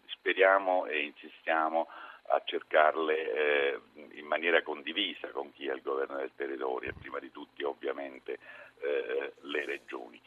speriamo 0.06 0.86
e 0.86 1.02
insistiamo 1.02 1.88
a 2.28 2.40
cercarle 2.44 3.32
eh, 3.32 3.80
in 4.12 4.26
maniera 4.26 4.62
condivisa 4.62 5.28
con 5.28 5.52
chi 5.52 5.66
è 5.66 5.74
il 5.74 5.82
governo 5.82 6.16
del 6.18 6.30
territorio 6.36 6.90
e 6.90 6.94
prima 6.94 7.18
di 7.18 7.32
tutti 7.32 7.64
ovviamente 7.64 8.38
eh, 8.80 9.32
le 9.40 9.64
regioni. 9.64 10.20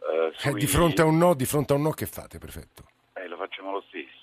Eh, 0.00 0.32
sui... 0.36 0.54
di 0.54 0.66
fronte 0.66 1.02
a 1.02 1.04
un 1.04 1.18
no, 1.18 1.34
di 1.34 1.44
fronte 1.44 1.72
a 1.72 1.76
un 1.76 1.82
no 1.82 1.90
che 1.90 2.06
fate, 2.06 2.38
prefetto? 2.38 2.84
Eh, 3.14 3.28
lo 3.28 3.36
facciamo 3.36 3.70
lo 3.70 3.82
stesso. 3.88 4.13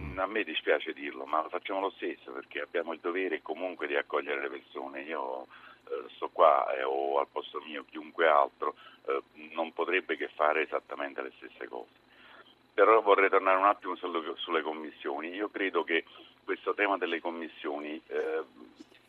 Mm, 0.00 0.18
a 0.18 0.26
me 0.26 0.42
dispiace 0.44 0.92
dirlo, 0.92 1.26
ma 1.26 1.42
lo 1.42 1.48
facciamo 1.48 1.80
lo 1.80 1.90
stesso 1.90 2.32
perché 2.32 2.60
abbiamo 2.60 2.92
il 2.92 3.00
dovere 3.00 3.42
comunque 3.42 3.86
di 3.86 3.96
accogliere 3.96 4.40
le 4.40 4.48
persone. 4.48 5.02
Io 5.02 5.46
eh, 5.88 6.04
sto 6.14 6.30
qua 6.30 6.72
eh, 6.74 6.82
o 6.82 7.18
al 7.18 7.26
posto 7.30 7.60
mio 7.66 7.84
chiunque 7.90 8.26
altro 8.26 8.74
eh, 9.06 9.22
non 9.52 9.72
potrebbe 9.72 10.16
che 10.16 10.28
fare 10.28 10.62
esattamente 10.62 11.20
le 11.22 11.32
stesse 11.36 11.68
cose. 11.68 12.08
Però 12.72 13.02
vorrei 13.02 13.28
tornare 13.28 13.58
un 13.58 13.66
attimo 13.66 13.94
sulle, 13.96 14.32
sulle 14.36 14.62
commissioni. 14.62 15.34
Io 15.34 15.50
credo 15.50 15.84
che 15.84 16.04
questo 16.44 16.72
tema 16.72 16.96
delle 16.96 17.20
commissioni 17.20 18.00
eh, 18.06 18.42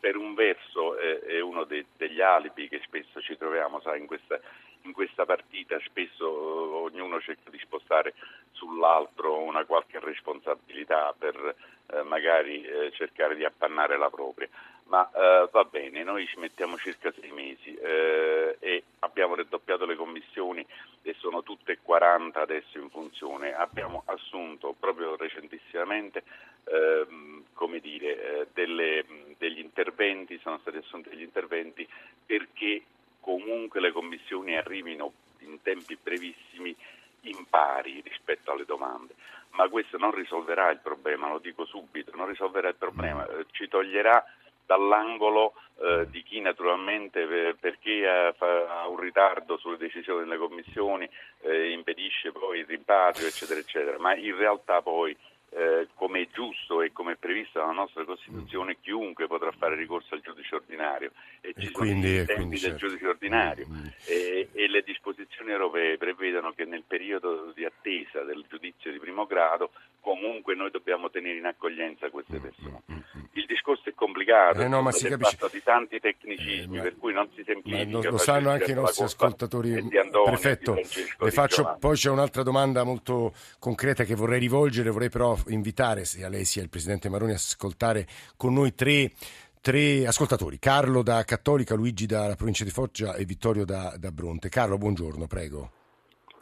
per 0.02 0.16
un 0.16 0.34
verso 0.34 0.98
è, 0.98 1.20
è 1.20 1.40
uno 1.40 1.62
de, 1.62 1.86
degli 1.96 2.20
alibi 2.20 2.66
che 2.66 2.80
spesso 2.84 3.20
ci 3.20 3.36
troviamo 3.36 3.80
sai, 3.82 4.00
in, 4.00 4.06
questa, 4.06 4.40
in, 4.82 4.92
questa, 4.92 5.24
partita, 5.24 5.78
spesso 5.84 6.28
uh, 6.28 6.74
ognuno 6.86 7.20
cerca 7.20 7.50
di 7.50 7.58
spostare 7.62 8.14
sull'altro 8.50 9.38
una 9.38 9.64
qualche 9.64 10.00
responsabilità 10.00 11.14
per 11.16 11.36
uh, 11.36 12.02
magari 12.04 12.66
uh, 12.66 12.90
cercare 12.90 13.36
di 13.36 13.44
appannare 13.44 13.96
la 13.96 14.10
propria 14.10 14.48
ma 14.84 15.08
eh, 15.10 15.48
va 15.50 15.64
bene, 15.64 16.02
noi 16.02 16.26
ci 16.26 16.38
mettiamo 16.38 16.76
circa 16.76 17.12
sei 17.12 17.30
mesi 17.30 17.74
eh, 17.74 18.56
e 18.58 18.82
abbiamo 19.00 19.34
raddoppiato 19.34 19.86
le 19.86 19.96
commissioni 19.96 20.64
e 21.02 21.14
sono 21.18 21.42
tutte 21.42 21.78
40 21.82 22.40
adesso 22.40 22.78
in 22.78 22.90
funzione. 22.90 23.54
Abbiamo 23.54 24.02
assunto 24.06 24.74
proprio 24.78 25.16
recentissimamente 25.16 26.22
eh, 26.64 27.06
come 27.54 27.80
dire, 27.80 28.40
eh, 28.40 28.46
delle, 28.52 29.04
degli 29.38 29.58
interventi 29.58 30.38
sono 30.42 30.58
stati 30.58 30.76
assunti 30.76 31.08
degli 31.08 31.22
interventi 31.22 31.88
perché 32.24 32.82
comunque 33.20 33.80
le 33.80 33.92
commissioni 33.92 34.56
arrivino 34.56 35.12
in 35.38 35.60
tempi 35.62 35.96
brevissimi 36.00 36.74
in 37.22 37.46
pari 37.48 38.00
rispetto 38.00 38.52
alle 38.52 38.64
domande. 38.64 39.14
Ma 39.50 39.68
questo 39.68 39.98
non 39.98 40.12
risolverà 40.12 40.70
il 40.70 40.78
problema, 40.78 41.28
lo 41.28 41.38
dico 41.38 41.64
subito, 41.66 42.14
non 42.16 42.26
risolverà 42.26 42.68
il 42.68 42.74
problema, 42.74 43.26
mm. 43.30 43.40
ci 43.50 43.68
toglierà 43.68 44.24
dall'angolo 44.72 45.54
eh, 45.80 46.06
di 46.10 46.22
chi 46.22 46.40
naturalmente 46.40 47.26
per, 47.26 47.56
perché 47.58 48.06
ha, 48.06 48.34
ha, 48.38 48.88
un 48.88 48.98
ritardo 48.98 49.56
sulle 49.58 49.76
decisioni 49.76 50.20
delle 50.20 50.38
commissioni 50.38 51.08
eh, 51.42 51.70
impedisce 51.70 52.32
poi 52.32 52.60
il 52.60 52.66
rimpatrio 52.66 53.26
eccetera 53.26 53.60
eccetera, 53.60 53.98
ma 53.98 54.14
in 54.14 54.36
realtà 54.36 54.80
poi 54.80 55.16
eh, 55.54 55.88
come 55.96 56.22
è 56.22 56.28
giusto 56.32 56.80
e 56.80 56.92
come 56.92 57.12
è 57.12 57.16
previsto 57.16 57.58
dalla 57.58 57.72
nostra 57.72 58.04
Costituzione, 58.04 58.78
chiunque 58.80 59.26
potrà 59.26 59.52
fare 59.52 59.76
ricorso 59.76 60.14
al 60.14 60.22
giudice 60.22 60.54
ordinario 60.54 61.12
e, 61.42 61.52
ci 61.58 61.70
quindi, 61.70 62.08
sono 62.08 62.22
i 62.22 62.24
tempi 62.24 62.48
del 62.48 62.58
certo. 62.58 62.86
giudice 62.86 63.06
ordinario 63.06 63.66
mm. 63.68 63.86
e, 64.06 64.48
e, 64.50 64.68
le 64.68 64.82
disposizioni 64.82 65.50
europee 65.50 65.98
prevedono 65.98 66.52
che 66.52 66.64
nel 66.64 66.84
periodo 66.86 67.52
di 67.54 67.66
attesa 67.66 68.22
del 68.22 68.44
giudizio 68.48 68.90
di 68.90 68.98
primo 68.98 69.26
grado 69.26 69.72
comunque 70.02 70.54
noi 70.54 70.70
dobbiamo 70.70 71.08
tenere 71.10 71.38
in 71.38 71.46
accoglienza 71.46 72.10
queste 72.10 72.38
mm, 72.38 72.42
persone. 72.42 72.82
Mm, 72.90 72.94
mm, 72.94 73.22
il 73.34 73.46
discorso 73.46 73.88
è 73.88 73.94
complicato, 73.94 74.60
eh 74.60 74.68
no, 74.68 74.82
ma 74.82 74.90
si 74.90 75.08
capisce... 75.08 75.38
di 75.50 75.62
tanti 75.62 76.00
tecnicismi, 76.00 76.78
eh, 76.78 76.82
per 76.82 76.96
cui 76.98 77.12
non 77.12 77.28
si 77.34 77.42
semplifica. 77.44 77.88
Lo, 77.88 78.10
lo 78.10 78.18
sanno 78.18 78.50
anche 78.50 78.72
i 78.72 78.74
nostri 78.74 79.04
ascoltatori. 79.04 79.74
Antonio, 79.74 80.24
Prefetto, 80.24 80.74
le 80.74 81.30
faccio, 81.30 81.76
poi 81.78 81.96
c'è 81.96 82.10
un'altra 82.10 82.42
domanda 82.42 82.82
molto 82.82 83.32
concreta 83.60 84.02
che 84.04 84.16
vorrei 84.16 84.40
rivolgere, 84.40 84.90
vorrei 84.90 85.08
però 85.08 85.36
invitare 85.46 86.04
sia 86.04 86.28
lei 86.28 86.44
sia 86.44 86.62
il 86.62 86.68
Presidente 86.68 87.08
Maroni 87.08 87.32
a 87.32 87.36
ascoltare 87.36 88.06
con 88.36 88.52
noi 88.52 88.74
tre 88.74 89.12
tre 89.60 90.04
ascoltatori, 90.08 90.58
Carlo 90.58 91.04
da 91.04 91.22
Cattolica, 91.22 91.76
Luigi 91.76 92.04
dalla 92.04 92.34
provincia 92.34 92.64
di 92.64 92.70
Foggia 92.70 93.14
e 93.14 93.24
Vittorio 93.24 93.64
da, 93.64 93.94
da 93.96 94.10
Bronte. 94.10 94.48
Carlo, 94.48 94.76
buongiorno, 94.76 95.28
prego. 95.28 95.70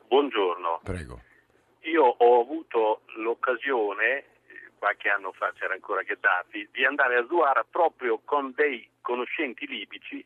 Buongiorno. 0.09 0.81
Prego. 0.83 1.21
Io 1.82 2.04
ho 2.04 2.40
avuto 2.40 3.02
l'occasione, 3.16 4.25
qualche 4.78 5.08
anno 5.08 5.32
fa 5.32 5.52
c'era 5.52 5.75
ancora 5.75 6.02
Gheddafi, 6.02 6.68
di 6.72 6.84
andare 6.84 7.16
a 7.16 7.26
Zuara 7.26 7.64
proprio 7.68 8.20
con 8.25 8.52
dei 8.54 8.88
conoscenti 9.00 9.66
libici 9.66 10.25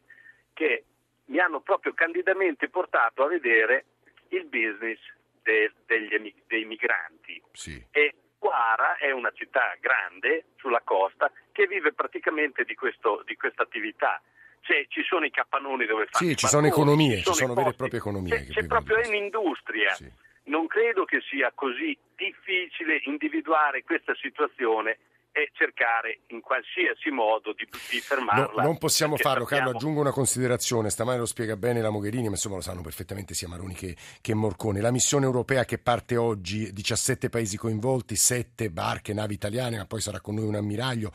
che 0.52 0.84
mi 1.26 1.38
hanno 1.38 1.60
proprio 1.60 1.94
candidamente 1.94 2.68
portato 2.68 3.24
a 3.24 3.28
vedere 3.28 3.84
il 4.28 4.46
business 4.46 4.98
de, 5.42 5.72
degli, 5.86 6.34
dei 6.46 6.64
migranti. 6.64 7.40
Sì. 7.52 7.84
E 7.90 8.14
Zuara 8.38 8.96
è 8.96 9.10
una 9.10 9.30
città 9.32 9.76
grande 9.80 10.46
sulla 10.56 10.80
costa 10.82 11.30
che 11.52 11.66
vive 11.66 11.92
praticamente 11.92 12.64
di, 12.64 12.74
questo, 12.74 13.22
di 13.24 13.36
questa 13.36 13.62
attività. 13.62 14.20
Cioè, 14.60 14.86
ci 14.88 15.02
sono 15.02 15.24
i 15.24 15.30
capannoni 15.30 15.84
dove 15.86 16.06
fanno 16.10 16.26
Sì, 16.26 16.36
ci 16.36 16.46
sono 16.46 16.66
economie, 16.66 17.22
ci 17.22 17.34
sono, 17.34 17.54
vere 17.54 17.70
e 17.70 17.74
proprie 17.74 17.98
economie. 18.00 18.46
C'è, 18.46 18.52
c'è 18.52 18.66
proprio 18.66 18.98
un'industria. 19.06 19.92
Sì 19.94 20.23
non 20.44 20.66
credo 20.66 21.04
che 21.04 21.20
sia 21.20 21.52
così 21.54 21.96
difficile 22.16 23.00
individuare 23.04 23.82
questa 23.82 24.14
situazione 24.14 24.98
e 25.36 25.50
cercare 25.52 26.20
in 26.28 26.40
qualsiasi 26.40 27.10
modo 27.10 27.52
di, 27.54 27.66
di 27.90 27.98
fermarla. 27.98 28.62
No, 28.62 28.68
non 28.68 28.78
possiamo 28.78 29.16
farlo, 29.16 29.42
sappiamo... 29.42 29.64
Carlo. 29.64 29.76
Aggiungo 29.76 30.00
una 30.00 30.12
considerazione. 30.12 30.90
Stamane 30.90 31.18
lo 31.18 31.26
spiega 31.26 31.56
bene 31.56 31.80
la 31.80 31.90
Mogherini, 31.90 32.26
ma 32.26 32.34
insomma 32.34 32.54
lo 32.54 32.60
sanno 32.60 32.82
perfettamente 32.82 33.34
sia 33.34 33.48
Maroni 33.48 33.74
che, 33.74 33.96
che 34.20 34.32
Morcone. 34.32 34.80
La 34.80 34.92
missione 34.92 35.24
europea 35.24 35.64
che 35.64 35.78
parte 35.78 36.16
oggi, 36.16 36.72
17 36.72 37.30
paesi 37.30 37.56
coinvolti, 37.56 38.14
7 38.14 38.70
barche, 38.70 39.12
navi 39.12 39.34
italiane, 39.34 39.76
ma 39.76 39.86
poi 39.86 40.00
sarà 40.00 40.20
con 40.20 40.36
noi 40.36 40.46
un 40.46 40.54
ammiraglio, 40.54 41.10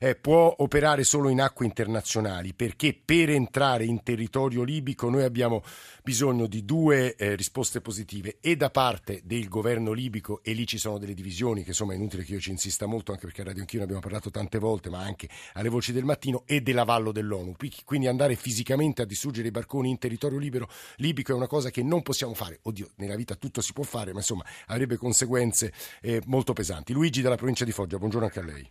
eh, 0.00 0.16
può 0.16 0.52
operare 0.58 1.04
solo 1.04 1.28
in 1.28 1.40
acque 1.40 1.64
internazionali 1.64 2.52
perché 2.54 2.98
per 3.04 3.30
entrare 3.30 3.84
in 3.84 4.02
territorio 4.02 4.64
libico 4.64 5.08
noi 5.08 5.22
abbiamo 5.22 5.62
bisogno 6.02 6.46
di 6.46 6.64
due 6.64 7.14
eh, 7.14 7.36
risposte 7.36 7.80
positive 7.80 8.38
e 8.40 8.56
da 8.56 8.70
parte 8.70 9.20
del 9.22 9.48
governo 9.48 9.92
libico, 9.92 10.40
e 10.42 10.52
lì 10.54 10.66
ci 10.66 10.78
sono 10.78 10.98
delle 10.98 11.14
divisioni 11.14 11.62
che 11.62 11.68
insomma 11.68 11.92
è 11.92 11.96
inutile 11.96 12.24
che 12.24 12.32
io 12.32 12.40
ci 12.40 12.50
insista 12.50 12.86
molto, 12.86 13.12
anche 13.12 13.26
perché 13.26 13.42
a 13.42 13.44
Radio 13.60 13.62
Anch'io 13.62 13.78
ne 13.78 13.84
abbiamo 13.84 14.00
parlato 14.00 14.30
tante 14.30 14.58
volte, 14.58 14.90
ma 14.90 15.00
anche 15.00 15.28
alle 15.54 15.68
voci 15.68 15.92
del 15.92 16.04
mattino, 16.04 16.42
e 16.46 16.60
dell'avallo 16.60 17.12
dell'ONU. 17.12 17.54
Quindi 17.84 18.06
andare 18.06 18.34
fisicamente 18.34 19.02
a 19.02 19.04
distruggere 19.04 19.48
i 19.48 19.50
barconi 19.50 19.90
in 19.90 19.98
territorio 19.98 20.38
libero, 20.38 20.68
libico 20.96 21.32
è 21.32 21.34
una 21.34 21.46
cosa 21.46 21.70
che 21.70 21.82
non 21.82 22.02
possiamo 22.02 22.34
fare. 22.34 22.60
Oddio, 22.62 22.90
nella 22.96 23.16
vita 23.16 23.34
tutto 23.34 23.60
si 23.60 23.72
può 23.72 23.84
fare, 23.84 24.12
ma 24.12 24.18
insomma 24.18 24.44
avrebbe 24.66 24.96
conseguenze 24.96 25.72
eh, 26.00 26.20
molto 26.26 26.52
pesanti. 26.52 26.92
Luigi 26.92 27.22
dalla 27.22 27.36
provincia 27.36 27.64
di 27.64 27.72
Foggia, 27.72 27.98
buongiorno 27.98 28.26
anche 28.26 28.40
a 28.40 28.44
lei. 28.44 28.70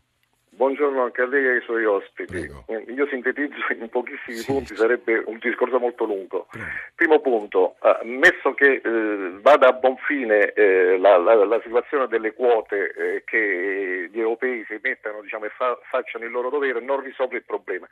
Buongiorno 0.60 1.04
anche 1.04 1.22
a 1.22 1.26
lei 1.26 1.46
e 1.46 1.50
ai 1.52 1.62
suoi 1.62 1.86
ospiti. 1.86 2.34
Prego. 2.34 2.66
Io 2.92 3.08
sintetizzo 3.08 3.56
in 3.80 3.88
pochissimi 3.88 4.36
sì, 4.36 4.46
punti, 4.46 4.76
sarebbe 4.76 5.24
un 5.26 5.38
discorso 5.38 5.80
molto 5.80 6.04
lungo. 6.04 6.48
Prego. 6.50 6.68
Primo 6.96 7.22
punto, 7.22 7.78
uh, 7.80 8.06
messo 8.06 8.54
che 8.56 8.82
uh, 8.84 9.40
vada 9.40 9.70
a 9.70 9.72
buon 9.72 9.96
fine 9.96 10.52
uh, 10.54 11.00
la, 11.00 11.16
la, 11.16 11.46
la, 11.46 11.62
situazione 11.64 12.08
delle 12.08 12.34
quote 12.34 12.92
eh, 12.92 13.24
che 13.24 14.10
gli 14.12 14.20
europei 14.20 14.66
si 14.68 14.78
mettano 14.84 15.22
diciamo, 15.22 15.46
e 15.46 15.50
fa, 15.56 15.80
facciano 15.90 16.26
il 16.26 16.32
loro 16.32 16.50
dovere, 16.50 16.82
non 16.82 17.00
risolve 17.00 17.38
il 17.38 17.46
problema, 17.46 17.88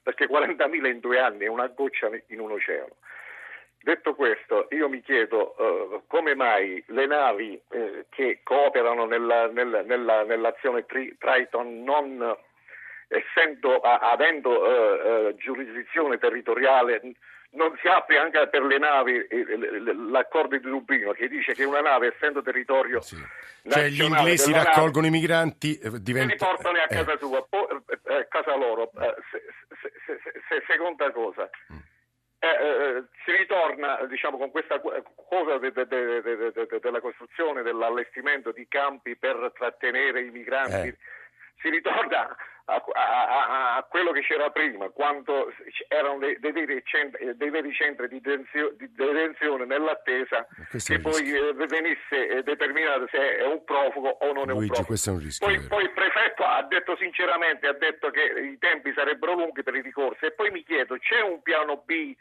perché 0.00 0.28
40.000 0.28 0.86
in 0.86 1.00
due 1.00 1.18
anni 1.18 1.46
è 1.46 1.48
una 1.48 1.66
goccia 1.66 2.08
in 2.28 2.38
un 2.38 2.52
oceano. 2.52 2.94
Detto 3.82 4.14
questo, 4.14 4.68
io 4.70 4.88
mi 4.88 5.00
chiedo 5.00 5.56
uh, 5.58 6.02
come 6.06 6.36
mai 6.36 6.82
le 6.86 7.06
navi 7.06 7.60
eh, 7.70 8.06
che 8.10 8.38
cooperano 8.44 9.06
nella, 9.06 9.48
nella, 9.48 9.82
nella, 9.82 10.22
nell'azione 10.22 10.86
tri- 10.86 11.16
Triton 11.18 11.82
non 11.82 12.36
essendo, 13.08 13.80
a, 13.80 13.98
avendo 14.12 14.50
uh, 14.50 15.26
uh, 15.26 15.34
giurisdizione 15.34 16.18
territoriale 16.18 17.00
non 17.54 17.76
si 17.82 17.88
apre 17.88 18.18
anche 18.18 18.48
per 18.48 18.62
le 18.62 18.78
navi 18.78 19.26
l'accordo 20.10 20.56
di 20.56 20.62
Dublino 20.62 21.10
che 21.10 21.28
dice 21.28 21.52
che 21.52 21.64
una 21.64 21.82
nave 21.82 22.14
essendo 22.14 22.40
territorio 22.40 23.02
sì. 23.02 23.16
cioè 23.68 23.88
gli 23.88 24.00
inglesi 24.00 24.52
raccolgono 24.52 25.04
nave, 25.04 25.08
i 25.08 25.20
migranti 25.20 25.78
diventa... 26.00 26.32
li 26.32 26.38
portano 26.38 26.78
a 26.78 26.86
casa 26.86 27.18
sua 27.18 27.46
poi, 27.46 27.66
a 28.06 28.24
casa 28.24 28.56
loro 28.56 28.90
se, 28.94 29.42
se, 29.82 30.18
se, 30.48 30.64
seconda 30.66 31.10
cosa. 31.10 31.50
Mm 31.70 31.91
eh, 32.42 32.48
eh, 32.48 33.04
si 33.24 33.30
ritorna 33.36 34.04
diciamo, 34.06 34.36
con 34.36 34.50
questa 34.50 34.80
cosa 34.80 35.58
de, 35.58 35.70
de, 35.70 35.86
de, 35.86 36.78
della 36.80 37.00
costruzione, 37.00 37.62
dell'allestimento 37.62 38.50
di 38.50 38.66
campi 38.66 39.14
per 39.14 39.52
trattenere 39.54 40.22
i 40.22 40.30
migranti, 40.30 40.88
eh. 40.88 40.96
si 41.60 41.68
ritorna 41.68 42.36
a, 42.64 42.84
a, 42.92 43.76
a, 43.76 43.82
quello 43.84 44.12
che 44.12 44.20
c'era 44.22 44.50
prima, 44.50 44.88
quando 44.90 45.52
erano 45.88 46.18
dei, 46.18 46.38
dei, 46.38 46.52
veri, 46.52 46.80
centri, 46.84 47.36
dei 47.36 47.50
veri, 47.50 47.72
centri, 47.72 48.08
di, 48.08 48.20
detenzio, 48.20 48.72
di 48.76 48.90
detenzione 48.92 49.64
nell'attesa 49.64 50.46
che 50.70 51.00
poi 51.00 51.32
eh, 51.32 51.52
venisse 51.66 52.28
eh, 52.28 52.42
determinato 52.42 53.08
se 53.10 53.36
è 53.36 53.46
un 53.46 53.64
profugo 53.64 54.08
o 54.08 54.32
non 54.32 54.46
Luigi, 54.46 54.74
è 54.74 54.78
un 54.78 54.84
profugo. 54.84 54.94
È 54.94 55.10
un 55.10 55.18
rischio, 55.18 55.46
poi, 55.46 55.60
poi, 55.66 55.82
il 55.84 55.92
prefetto 55.92 56.44
ha 56.44 56.62
detto 56.62 56.96
sinceramente 56.96 57.66
ha 57.66 57.72
detto 57.72 58.10
che 58.10 58.22
i 58.22 58.58
tempi 58.58 58.92
sarebbero 58.94 59.34
lunghi 59.34 59.62
per 59.62 59.74
i 59.74 59.82
ricorsi. 59.82 60.26
E 60.26 60.32
poi 60.32 60.50
mi 60.50 60.62
chiedo 60.62 60.96
c'è 60.98 61.20
un 61.20 61.42
piano 61.42 61.82
B? 61.84 62.14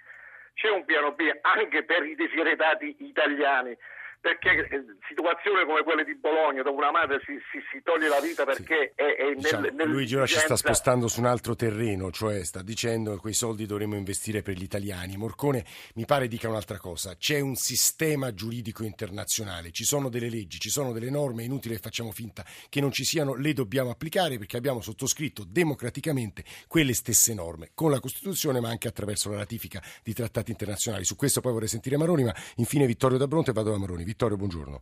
C'è 0.54 0.69
un 0.69 0.84
piano 0.86 1.13
B 1.13 1.21
anche 1.41 1.84
per 1.84 2.04
i 2.04 2.15
desideratati 2.15 2.97
italiani 2.99 3.77
perché 4.21 4.67
eh, 4.69 4.86
situazioni 5.07 5.65
come 5.65 5.81
quelle 5.84 6.05
di 6.05 6.15
Bologna 6.15 6.62
dove 6.62 6.77
una 6.77 6.91
madre 6.91 7.19
si, 7.25 7.34
si, 7.51 7.60
si 7.71 7.81
toglie 7.81 8.07
la 8.07 8.19
vita 8.21 8.45
perché 8.45 8.93
sì. 8.95 9.01
è, 9.01 9.15
è 9.15 9.34
diciamo, 9.34 9.63
nel, 9.63 9.73
nel 9.73 9.89
Luigi 9.89 10.15
ora 10.15 10.27
ci 10.27 10.38
sta 10.38 10.55
spostando 10.55 11.07
su 11.07 11.19
un 11.19 11.25
altro 11.25 11.55
terreno 11.55 12.12
cioè 12.12 12.43
sta 12.43 12.62
dicendo 12.62 13.13
che 13.13 13.17
quei 13.17 13.34
soldi 13.34 13.65
dovremmo 13.65 13.95
investire 13.95 14.43
per 14.43 14.55
gli 14.55 14.63
italiani. 14.63 15.17
Morcone 15.17 15.65
mi 15.95 16.05
pare 16.05 16.27
dica 16.27 16.49
un'altra 16.49 16.77
cosa. 16.77 17.15
C'è 17.17 17.39
un 17.39 17.55
sistema 17.55 18.31
giuridico 18.34 18.84
internazionale 18.84 19.71
ci 19.71 19.84
sono 19.84 20.10
delle 20.10 20.29
leggi, 20.29 20.60
ci 20.60 20.69
sono 20.69 20.91
delle 20.91 21.10
norme 21.10 21.41
è 21.41 21.45
inutile 21.45 21.75
che 21.75 21.81
facciamo 21.81 22.12
finta 22.12 22.45
che 22.69 22.79
non 22.79 22.91
ci 22.91 23.03
siano 23.03 23.34
le 23.34 23.53
dobbiamo 23.53 23.89
applicare 23.89 24.38
perché 24.38 24.55
abbiamo 24.55 24.81
sottoscritto 24.81 25.43
democraticamente 25.47 26.43
quelle 26.67 26.93
stesse 26.93 27.34
norme 27.34 27.71
con 27.73 27.89
la 27.89 27.99
Costituzione 27.99 28.60
ma 28.60 28.69
anche 28.69 28.88
attraverso 28.88 29.31
la 29.31 29.38
ratifica 29.38 29.81
di 30.03 30.13
trattati 30.13 30.51
internazionali. 30.51 31.05
Su 31.05 31.15
questo 31.15 31.41
poi 31.41 31.53
vorrei 31.53 31.67
sentire 31.67 31.97
Maroni 31.97 32.23
ma 32.23 32.36
infine 32.57 32.86
Vittorio 32.86 33.17
da 33.17 33.27
Bronte 33.27 33.49
e 33.49 33.53
vado 33.53 33.71
da 33.71 33.77
Maroni 33.77 34.03
Vittorio, 34.12 34.36
buongiorno. 34.36 34.82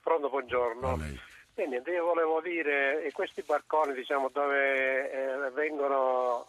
Pronto, 0.00 0.30
buongiorno. 0.30 0.98
E 1.54 1.66
niente, 1.66 1.90
io 1.90 2.06
volevo 2.06 2.40
dire, 2.40 3.10
questi 3.12 3.42
barconi 3.42 3.92
diciamo, 3.92 4.30
dove 4.32 5.12
eh, 5.12 5.50
vengono 5.50 6.46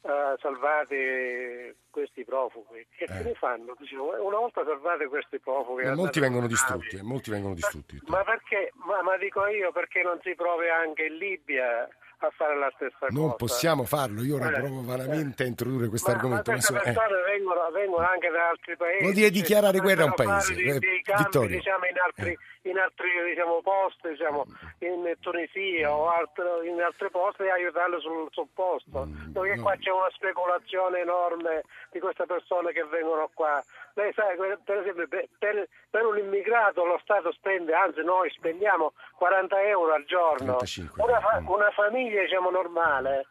eh, 0.00 0.34
salvati 0.40 1.76
questi 1.90 2.24
profughi, 2.24 2.86
che 2.96 3.04
eh. 3.04 3.22
ne 3.22 3.34
fanno? 3.34 3.74
Diciamo, 3.78 4.24
una 4.24 4.38
volta 4.38 4.64
salvati 4.64 5.04
questi 5.04 5.38
profughi... 5.40 5.82
Eh, 5.82 5.94
molti 5.94 6.20
vengono 6.20 6.46
distrutti, 6.46 6.98
molti 7.02 7.30
vengono 7.30 7.52
distrutti. 7.52 8.00
Ma, 8.06 8.16
ma 8.16 8.24
perché, 8.24 8.72
ma, 8.86 9.02
ma, 9.02 9.18
dico 9.18 9.46
io, 9.46 9.70
perché 9.70 10.02
non 10.02 10.18
si 10.22 10.34
provi 10.34 10.70
anche 10.70 11.04
in 11.04 11.16
Libia 11.18 11.86
a 12.26 12.30
fare 12.30 12.58
la 12.58 12.70
stessa 12.74 13.06
non 13.08 13.08
cosa. 13.08 13.26
Non 13.26 13.36
possiamo 13.36 13.84
farlo, 13.84 14.22
io 14.22 14.36
ora 14.36 14.50
eh, 14.50 14.60
provo 14.60 14.82
vanamente 14.82 15.42
eh. 15.42 15.46
a 15.46 15.48
introdurre 15.48 15.88
questo 15.88 16.10
argomento. 16.10 16.50
Ma 16.50 16.56
queste 16.56 16.72
ma 16.72 16.80
persone 16.80 17.06
eh. 17.06 17.38
vengono, 17.38 17.70
vengono, 17.70 18.06
anche 18.06 18.28
da 18.28 18.48
altri 18.48 18.76
paesi. 18.76 19.02
Vuol 19.02 19.14
dire 19.14 19.30
dichiarare 19.30 19.78
guerra 19.78 20.02
a 20.02 20.06
un 20.06 20.14
paese. 20.14 20.54
Di, 20.54 20.62
eh, 20.64 20.78
dei 20.78 21.02
campi, 21.02 21.46
diciamo, 21.46 21.84
in 21.86 21.98
altri, 21.98 22.30
eh. 22.32 22.68
in 22.70 22.78
altri 22.78 23.08
diciamo, 23.28 23.60
posti, 23.62 24.08
diciamo, 24.08 24.44
in 24.80 25.14
Tunisia 25.20 25.94
o 25.94 26.08
altro, 26.08 26.62
in 26.62 26.80
altri 26.80 27.10
posti 27.10 27.42
e 27.42 27.50
aiutarli 27.50 28.00
sul, 28.00 28.28
sul 28.30 28.48
posto. 28.52 29.06
Mm, 29.06 29.32
Perché 29.32 29.54
no. 29.56 29.62
qua 29.62 29.76
c'è 29.78 29.90
una 29.90 30.10
speculazione 30.12 31.00
enorme 31.00 31.62
di 31.90 32.00
queste 32.00 32.26
persone 32.26 32.72
che 32.72 32.84
vengono 32.84 33.30
qua. 33.32 33.62
Lei 33.98 34.12
sa, 34.14 34.22
per 34.64 34.78
esempio, 34.78 35.08
per, 35.08 35.68
per 35.90 36.06
un 36.06 36.18
immigrato 36.18 36.84
lo 36.84 37.00
Stato 37.02 37.32
spende, 37.32 37.74
anzi 37.74 38.00
noi 38.02 38.30
spendiamo 38.30 38.92
40 39.16 39.60
euro 39.62 39.92
al 39.92 40.04
giorno. 40.04 40.56
35, 40.58 41.02
una, 41.02 41.20
fa, 41.20 41.40
mm. 41.40 41.48
una, 41.48 41.70
famiglia 41.72 42.22
diciamo, 42.22 42.48
normale 42.48 43.26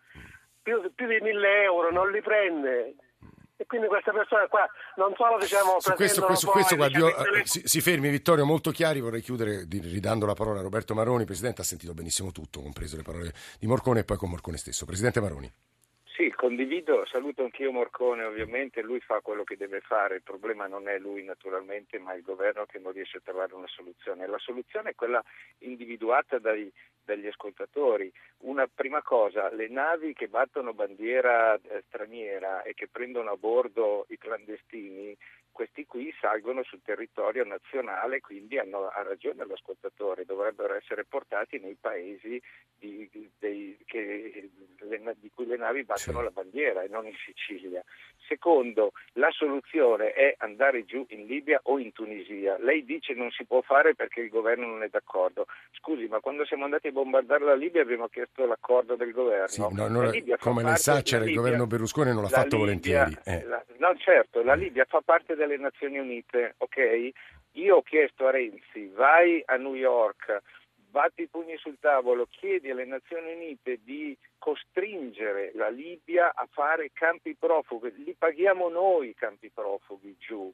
più, 0.61 0.91
più 0.93 1.07
di 1.07 1.21
1000 1.21 1.63
euro 1.63 1.89
non 1.89 2.11
li 2.11 2.21
prende. 2.21 2.95
E 3.55 3.65
quindi 3.65 3.87
queste 3.87 4.11
persone 4.11 4.49
qua 4.49 4.67
non 4.97 5.13
solo 5.15 5.37
diciamo 5.39 5.79
su 5.79 5.93
questo, 5.93 6.25
questo, 6.25 6.51
questo 6.51 6.75
guardi, 6.75 6.97
io, 6.97 7.15
eh, 7.15 7.45
si, 7.45 7.61
si, 7.63 7.79
fermi 7.79 8.09
Vittorio 8.09 8.45
molto 8.45 8.71
chiari. 8.71 8.99
Vorrei 8.99 9.21
chiudere 9.21 9.65
ridando 9.69 10.25
la 10.25 10.33
parola 10.33 10.59
a 10.59 10.63
Roberto 10.63 10.93
Maroni. 10.93 11.23
Presidente 11.23 11.61
ha 11.61 11.63
sentito 11.63 11.93
benissimo 11.93 12.33
tutto 12.33 12.61
compreso 12.61 12.97
le 12.97 13.03
parole 13.03 13.31
di 13.57 13.67
Morcone 13.67 14.01
e 14.01 14.03
poi 14.03 14.17
con 14.17 14.29
Morcone 14.29 14.57
stesso. 14.57 14.85
Presidente 14.85 15.21
Maroni 15.21 15.49
sì, 16.17 16.31
condivido, 16.31 17.05
saluto 17.05 17.43
anch'io 17.43 17.71
Morcone 17.71 18.23
ovviamente, 18.23 18.81
lui 18.81 18.99
fa 18.99 19.21
quello 19.21 19.43
che 19.43 19.55
deve 19.55 19.81
fare, 19.81 20.15
il 20.15 20.23
problema 20.23 20.65
non 20.65 20.87
è 20.87 20.97
lui 20.97 21.23
naturalmente 21.23 21.99
ma 21.99 22.15
il 22.15 22.23
governo 22.23 22.65
che 22.65 22.79
non 22.79 22.91
riesce 22.91 23.17
a 23.17 23.21
trovare 23.23 23.53
una 23.53 23.67
soluzione. 23.67 24.25
La 24.25 24.39
soluzione 24.39 24.89
è 24.89 24.95
quella 24.95 25.23
individuata 25.59 26.39
dai, 26.39 26.73
dagli 27.03 27.27
ascoltatori. 27.27 28.11
Una 28.39 28.67
prima 28.67 29.03
cosa, 29.03 29.53
le 29.53 29.67
navi 29.67 30.13
che 30.13 30.27
battono 30.27 30.73
bandiera 30.73 31.53
eh, 31.53 31.83
straniera 31.85 32.63
e 32.63 32.73
che 32.73 32.87
prendono 32.87 33.29
a 33.29 33.37
bordo 33.37 34.07
i 34.09 34.17
clandestini 34.17 35.15
questi 35.57 35.87
qui 35.87 36.13
salgono 36.21 36.61
sul 36.61 36.81
territorio 36.83 37.43
nazionale, 37.43 38.21
quindi 38.21 38.59
hanno, 38.59 38.89
ha 38.89 39.01
ragione 39.01 39.43
l'ascoltatore, 39.43 40.23
dovrebbero 40.23 40.75
essere 40.75 41.03
portati 41.03 41.57
nei 41.57 41.75
paesi 41.81 42.39
di, 42.77 43.09
dei, 43.39 43.75
che, 43.83 44.49
le, 44.81 45.15
di 45.19 45.31
cui 45.33 45.47
le 45.47 45.57
navi 45.57 45.83
battono 45.83 46.19
sì. 46.19 46.23
la 46.25 46.29
bandiera 46.29 46.83
e 46.83 46.87
non 46.89 47.07
in 47.07 47.15
Sicilia. 47.25 47.83
Secondo, 48.27 48.91
la 49.13 49.31
soluzione 49.31 50.11
è 50.11 50.35
andare 50.39 50.85
giù 50.85 51.03
in 51.09 51.25
Libia 51.25 51.59
o 51.63 51.79
in 51.79 51.91
Tunisia. 51.93 52.57
Lei 52.59 52.83
dice 52.83 53.13
non 53.13 53.31
si 53.31 53.45
può 53.45 53.61
fare 53.61 53.95
perché 53.95 54.19
il 54.19 54.29
governo 54.29 54.67
non 54.67 54.83
è 54.83 54.89
d'accordo. 54.89 55.47
Scusi, 55.71 56.05
ma 56.07 56.19
quando 56.19 56.45
siamo 56.45 56.65
andati 56.65 56.87
a 56.87 56.91
bombardare 56.91 57.45
la 57.45 57.55
Libia 57.55 57.81
abbiamo 57.81 58.09
chiesto 58.09 58.45
l'accordo 58.45 58.95
del 58.95 59.11
governo. 59.11 59.47
Sì, 59.47 59.61
no, 59.61 59.87
no, 59.87 60.11
come 60.39 60.61
lei 60.61 60.75
sa, 60.75 61.01
c'era 61.01 61.23
il 61.23 61.33
governo 61.33 61.65
Berlusconi 61.65 62.13
non 62.13 62.21
l'ha 62.21 62.29
fatto 62.29 62.57
Libia, 62.57 63.05
volentieri. 63.05 63.17
Eh. 63.23 63.43
La, 63.45 63.63
no, 63.77 63.95
certo, 63.97 64.43
la 64.43 64.55
Libia 64.55 64.85
fa 64.85 65.01
parte 65.01 65.35
della 65.35 65.46
delle 65.47 65.61
Nazioni 65.61 65.97
Unite, 65.97 66.55
ok? 66.57 67.09
Io 67.53 67.77
ho 67.77 67.81
chiesto 67.81 68.27
a 68.27 68.31
Renzi, 68.31 68.87
vai 68.93 69.41
a 69.45 69.55
New 69.55 69.73
York, 69.73 70.41
batti 70.89 71.23
i 71.23 71.27
pugni 71.27 71.57
sul 71.57 71.77
tavolo, 71.79 72.27
chiedi 72.29 72.69
alle 72.69 72.85
Nazioni 72.85 73.33
Unite 73.33 73.79
di 73.83 74.15
costringere 74.37 75.51
la 75.55 75.69
Libia 75.69 76.33
a 76.33 76.47
fare 76.51 76.91
campi 76.93 77.35
profughi, 77.35 77.91
li 78.03 78.13
paghiamo 78.13 78.69
noi 78.69 79.09
i 79.09 79.15
campi 79.15 79.49
profughi 79.49 80.15
giù. 80.19 80.53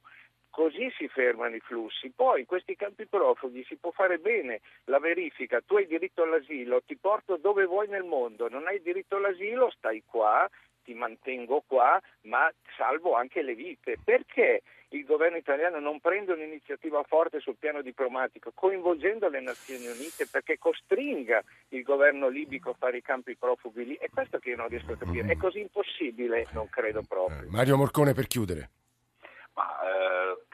Così 0.50 0.88
si 0.96 1.08
fermano 1.08 1.56
i 1.56 1.60
flussi. 1.60 2.12
Poi 2.14 2.44
questi 2.46 2.76
campi 2.76 3.06
profughi 3.06 3.64
si 3.64 3.74
può 3.74 3.90
fare 3.90 4.18
bene 4.18 4.60
la 4.84 5.00
verifica. 5.00 5.60
Tu 5.60 5.74
hai 5.74 5.86
diritto 5.86 6.22
all'asilo, 6.22 6.80
ti 6.82 6.96
porto 6.96 7.36
dove 7.36 7.64
vuoi 7.64 7.88
nel 7.88 8.04
mondo. 8.04 8.48
Non 8.48 8.68
hai 8.68 8.80
diritto 8.80 9.16
all'asilo, 9.16 9.68
stai 9.70 10.04
qua, 10.06 10.48
ti 10.84 10.94
mantengo 10.94 11.64
qua, 11.66 12.00
ma 12.22 12.52
salvo 12.76 13.14
anche 13.14 13.42
le 13.42 13.54
vite. 13.54 13.96
Perché 14.02 14.62
il 14.90 15.04
governo 15.04 15.36
italiano 15.36 15.80
non 15.80 15.98
prende 15.98 16.32
un'iniziativa 16.32 17.02
forte 17.02 17.40
sul 17.40 17.56
piano 17.58 17.82
diplomatico, 17.82 18.52
coinvolgendo 18.54 19.28
le 19.28 19.40
Nazioni 19.40 19.86
Unite 19.86 20.28
perché 20.30 20.58
costringa 20.58 21.42
il 21.70 21.82
governo 21.82 22.28
libico 22.28 22.70
a 22.70 22.74
fare 22.78 22.98
i 22.98 23.02
campi 23.02 23.36
profughi 23.36 23.84
lì? 23.84 23.94
È 23.96 24.08
questo 24.08 24.38
che 24.38 24.50
io 24.50 24.56
non 24.56 24.68
riesco 24.68 24.92
a 24.92 24.96
capire. 24.96 25.32
È 25.32 25.36
così 25.36 25.60
impossibile? 25.60 26.46
Non 26.52 26.68
credo 26.68 27.02
proprio. 27.02 27.48
Mario 27.50 27.76
Morcone 27.76 28.12
per 28.12 28.26
chiudere. 28.26 28.70
Ma, 29.54 29.70
eh, 29.82 30.53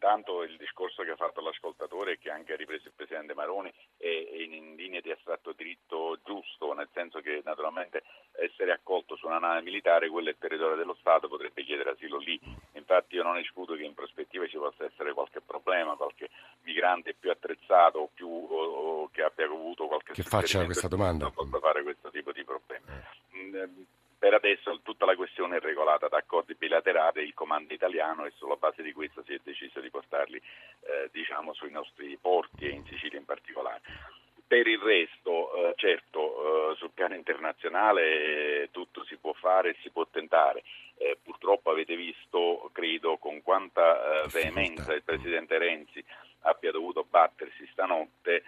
intanto 0.00 0.42
il 0.44 0.56
discorso 0.56 1.02
che 1.02 1.10
ha 1.10 1.16
fatto 1.16 1.42
l'ascoltatore 1.42 2.12
e 2.12 2.18
che 2.18 2.30
anche 2.30 2.54
ha 2.54 2.56
ripreso 2.56 2.88
il 2.88 2.94
Presidente 2.96 3.34
Maroni 3.34 3.70
è, 3.98 4.06
in, 4.08 4.54
in 4.54 4.74
linea 4.74 5.00
di 5.00 5.10
astratto 5.10 5.52
diritto 5.52 6.18
giusto, 6.24 6.72
nel 6.72 6.88
senso 6.94 7.20
che 7.20 7.42
naturalmente 7.44 8.02
essere 8.32 8.72
accolto 8.72 9.14
su 9.16 9.26
una 9.26 9.38
nave 9.38 9.60
militare, 9.60 10.08
quello 10.08 10.28
è 10.28 10.30
il 10.30 10.38
territorio 10.38 10.76
dello 10.76 10.96
Stato, 10.98 11.28
potrebbe 11.28 11.62
chiedere 11.64 11.90
asilo 11.90 12.16
lì. 12.16 12.40
Infatti 12.72 13.16
io 13.16 13.22
non 13.22 13.36
escludo 13.36 13.74
che 13.74 13.82
in 13.82 13.92
prospettiva 13.92 14.46
ci 14.46 14.56
possa 14.56 14.86
essere 14.86 15.12
qualche 15.12 15.42
problema, 15.42 15.94
qualche 15.96 16.30
migrante 16.62 17.12
più 17.12 17.30
attrezzato 17.30 17.98
o, 17.98 18.08
più, 18.14 18.26
o, 18.26 19.02
o 19.02 19.10
che 19.10 19.22
abbia 19.22 19.44
avuto 19.44 19.86
qualche 19.86 20.14
che 20.14 20.22
faccia 20.22 20.64
questa 20.64 20.88
domanda. 20.88 21.24
Non 21.24 21.34
possa 21.34 21.58
fare 21.58 21.82
questo 21.82 22.10
tipo 22.10 22.32
di 22.32 22.42
problemi. 22.42 22.84
Eh. 22.88 23.68
Per 24.20 24.34
adesso 24.34 24.78
tutta 24.82 25.06
la 25.06 25.16
questione 25.16 25.56
è 25.56 25.60
regolata 25.60 26.06
da 26.08 26.18
accordi 26.18 26.54
bilaterali, 26.54 27.22
il 27.22 27.32
comando 27.32 27.72
italiano 27.72 28.26
e 28.26 28.32
sulla 28.36 28.56
base 28.56 28.82
di 28.82 28.92
questo 28.92 29.22
si 29.24 29.32
è 29.32 29.40
deciso 29.42 29.80
di 29.80 29.88
portarli 29.88 30.36
eh, 30.36 31.08
diciamo, 31.10 31.54
sui 31.54 31.70
nostri 31.70 32.18
porti 32.20 32.66
e 32.66 32.68
in 32.68 32.84
Sicilia 32.84 33.18
in 33.18 33.24
particolare. 33.24 33.80
Per 34.46 34.66
il 34.66 34.78
resto, 34.78 35.54
eh, 35.54 35.72
certo, 35.76 36.72
eh, 36.72 36.76
sul 36.76 36.90
piano 36.92 37.14
internazionale 37.14 38.02
eh, 38.64 38.68
tutto 38.70 39.04
si 39.04 39.16
può 39.16 39.32
fare 39.32 39.70
e 39.70 39.76
si 39.80 39.88
può 39.88 40.06
tentare. 40.06 40.64
Eh, 40.98 41.16
purtroppo 41.22 41.70
avete 41.70 41.96
visto, 41.96 42.68
credo, 42.74 43.16
con 43.16 43.40
quanta 43.40 44.24
eh, 44.24 44.28
veemenza 44.28 44.92
il 44.92 45.02
Presidente 45.02 45.56
Renzi 45.56 46.04
abbia 46.40 46.72
dovuto 46.72 47.06
battersi 47.08 47.66
stanotte 47.72 48.42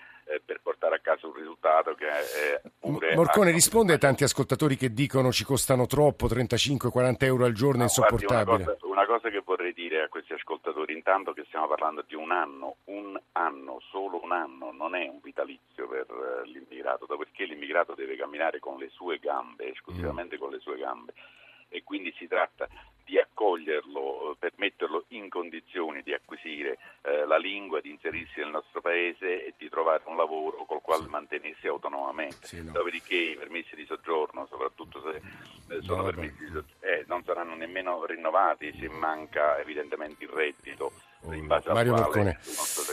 per 0.45 0.61
portare 0.63 0.97
a 0.97 0.99
casa 1.01 1.27
un 1.27 1.35
risultato 1.35 1.95
che 1.95 2.09
è 2.09 2.61
pure... 2.79 3.15
Morcone 3.15 3.51
risponde 3.51 3.95
ai 3.95 3.99
tanti 3.99 4.25
ascoltatori 4.25 4.77
che 4.77 4.93
dicono 4.93 5.33
ci 5.33 5.45
costano 5.45 5.87
troppo, 5.87 6.27
35-40 6.27 7.17
euro 7.21 7.45
al 7.45 7.53
giorno, 7.53 7.81
è 7.81 7.85
insopportabile. 7.85 8.45
Guardi, 8.45 8.63
una, 8.63 8.75
cosa, 8.75 8.87
una 8.87 9.07
cosa 9.07 9.29
che 9.29 9.43
vorrei 9.45 9.73
dire 9.73 10.03
a 10.03 10.09
questi 10.09 10.33
ascoltatori, 10.33 10.95
intanto 10.95 11.33
che 11.33 11.45
stiamo 11.47 11.67
parlando 11.67 12.05
di 12.07 12.15
un 12.15 12.31
anno, 12.31 12.77
un 12.85 13.21
anno, 13.33 13.81
solo 13.91 14.21
un 14.23 14.33
anno, 14.33 14.73
non 14.73 14.95
è 14.95 15.09
un 15.09 15.21
vitalizio 15.23 15.89
per 15.89 16.07
uh, 16.09 16.45
l'immigrato, 16.45 17.07
perché 17.07 17.45
l'immigrato 17.45 17.95
deve 17.95 18.17
camminare 18.17 18.59
con 18.59 18.79
le 18.79 18.89
sue 18.91 19.19
gambe, 19.19 19.71
esclusivamente 19.71 20.37
mm. 20.37 20.39
con 20.39 20.51
le 20.51 20.59
sue 20.61 20.77
gambe 20.77 21.13
e 21.73 21.83
quindi 21.83 22.15
si 22.17 22.29
tratta 22.29 22.69
di 23.05 23.19
accoglierlo, 23.19 24.37
per 24.39 24.53
metterlo 24.57 25.05
in 25.09 25.29
condizioni 25.29 26.03
di 26.03 26.15
acquisire 26.15 26.79
eh, 27.03 27.27
la 27.27 27.37
lingua, 27.37 27.81
di 27.81 27.91
inserirsi 27.91 28.41
nel 28.41 28.51
nostro 28.51 28.81
paese 28.81 29.47
e 29.47 29.55
di 29.59 29.69
trovare 29.69 30.03
un 30.07 30.17
lavoro 30.17 30.65
col 30.65 30.81
quale 30.81 31.03
sì. 31.03 31.09
mantenersi 31.09 31.67
autonomamente. 31.67 32.47
Sì, 32.47 32.63
no. 32.63 32.73
Dopodiché 32.73 33.15
i 33.15 33.37
permessi 33.37 33.75
di 33.75 33.85
soggiorno, 33.85 34.47
soprattutto 34.49 35.03
se 35.03 35.75
eh, 35.75 35.83
sono 35.83 36.03
no, 36.03 36.05
permessi 36.05 36.39
di 36.39 36.47
soggiorno, 36.47 36.73
eh, 36.81 37.05
non 37.07 37.23
saranno 37.25 37.55
nemmeno 37.55 38.05
rinnovati 38.07 38.73
se 38.79 38.89
manca 38.89 39.59
evidentemente 39.59 40.25
il 40.25 40.31
reddito. 40.31 40.93
Mario 41.25 41.95
Morcone, 41.95 42.41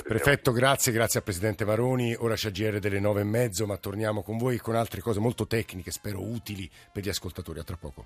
prefetto, 0.03 0.51
grazie, 0.51 0.91
grazie 0.91 1.19
al 1.19 1.25
Presidente 1.25 1.65
Maroni. 1.65 2.13
Ora 2.13 2.35
c'è 2.35 2.51
GR 2.51 2.77
delle 2.77 2.99
nove 2.99 3.21
e 3.21 3.23
mezzo, 3.23 3.65
ma 3.65 3.77
torniamo 3.77 4.21
con 4.21 4.37
voi 4.37 4.57
con 4.57 4.75
altre 4.75 5.01
cose 5.01 5.19
molto 5.19 5.47
tecniche, 5.47 5.89
spero 5.89 6.21
utili 6.21 6.69
per 6.93 7.03
gli 7.03 7.09
ascoltatori. 7.09 7.59
A 7.59 7.63
tra 7.63 7.75
poco. 7.75 8.05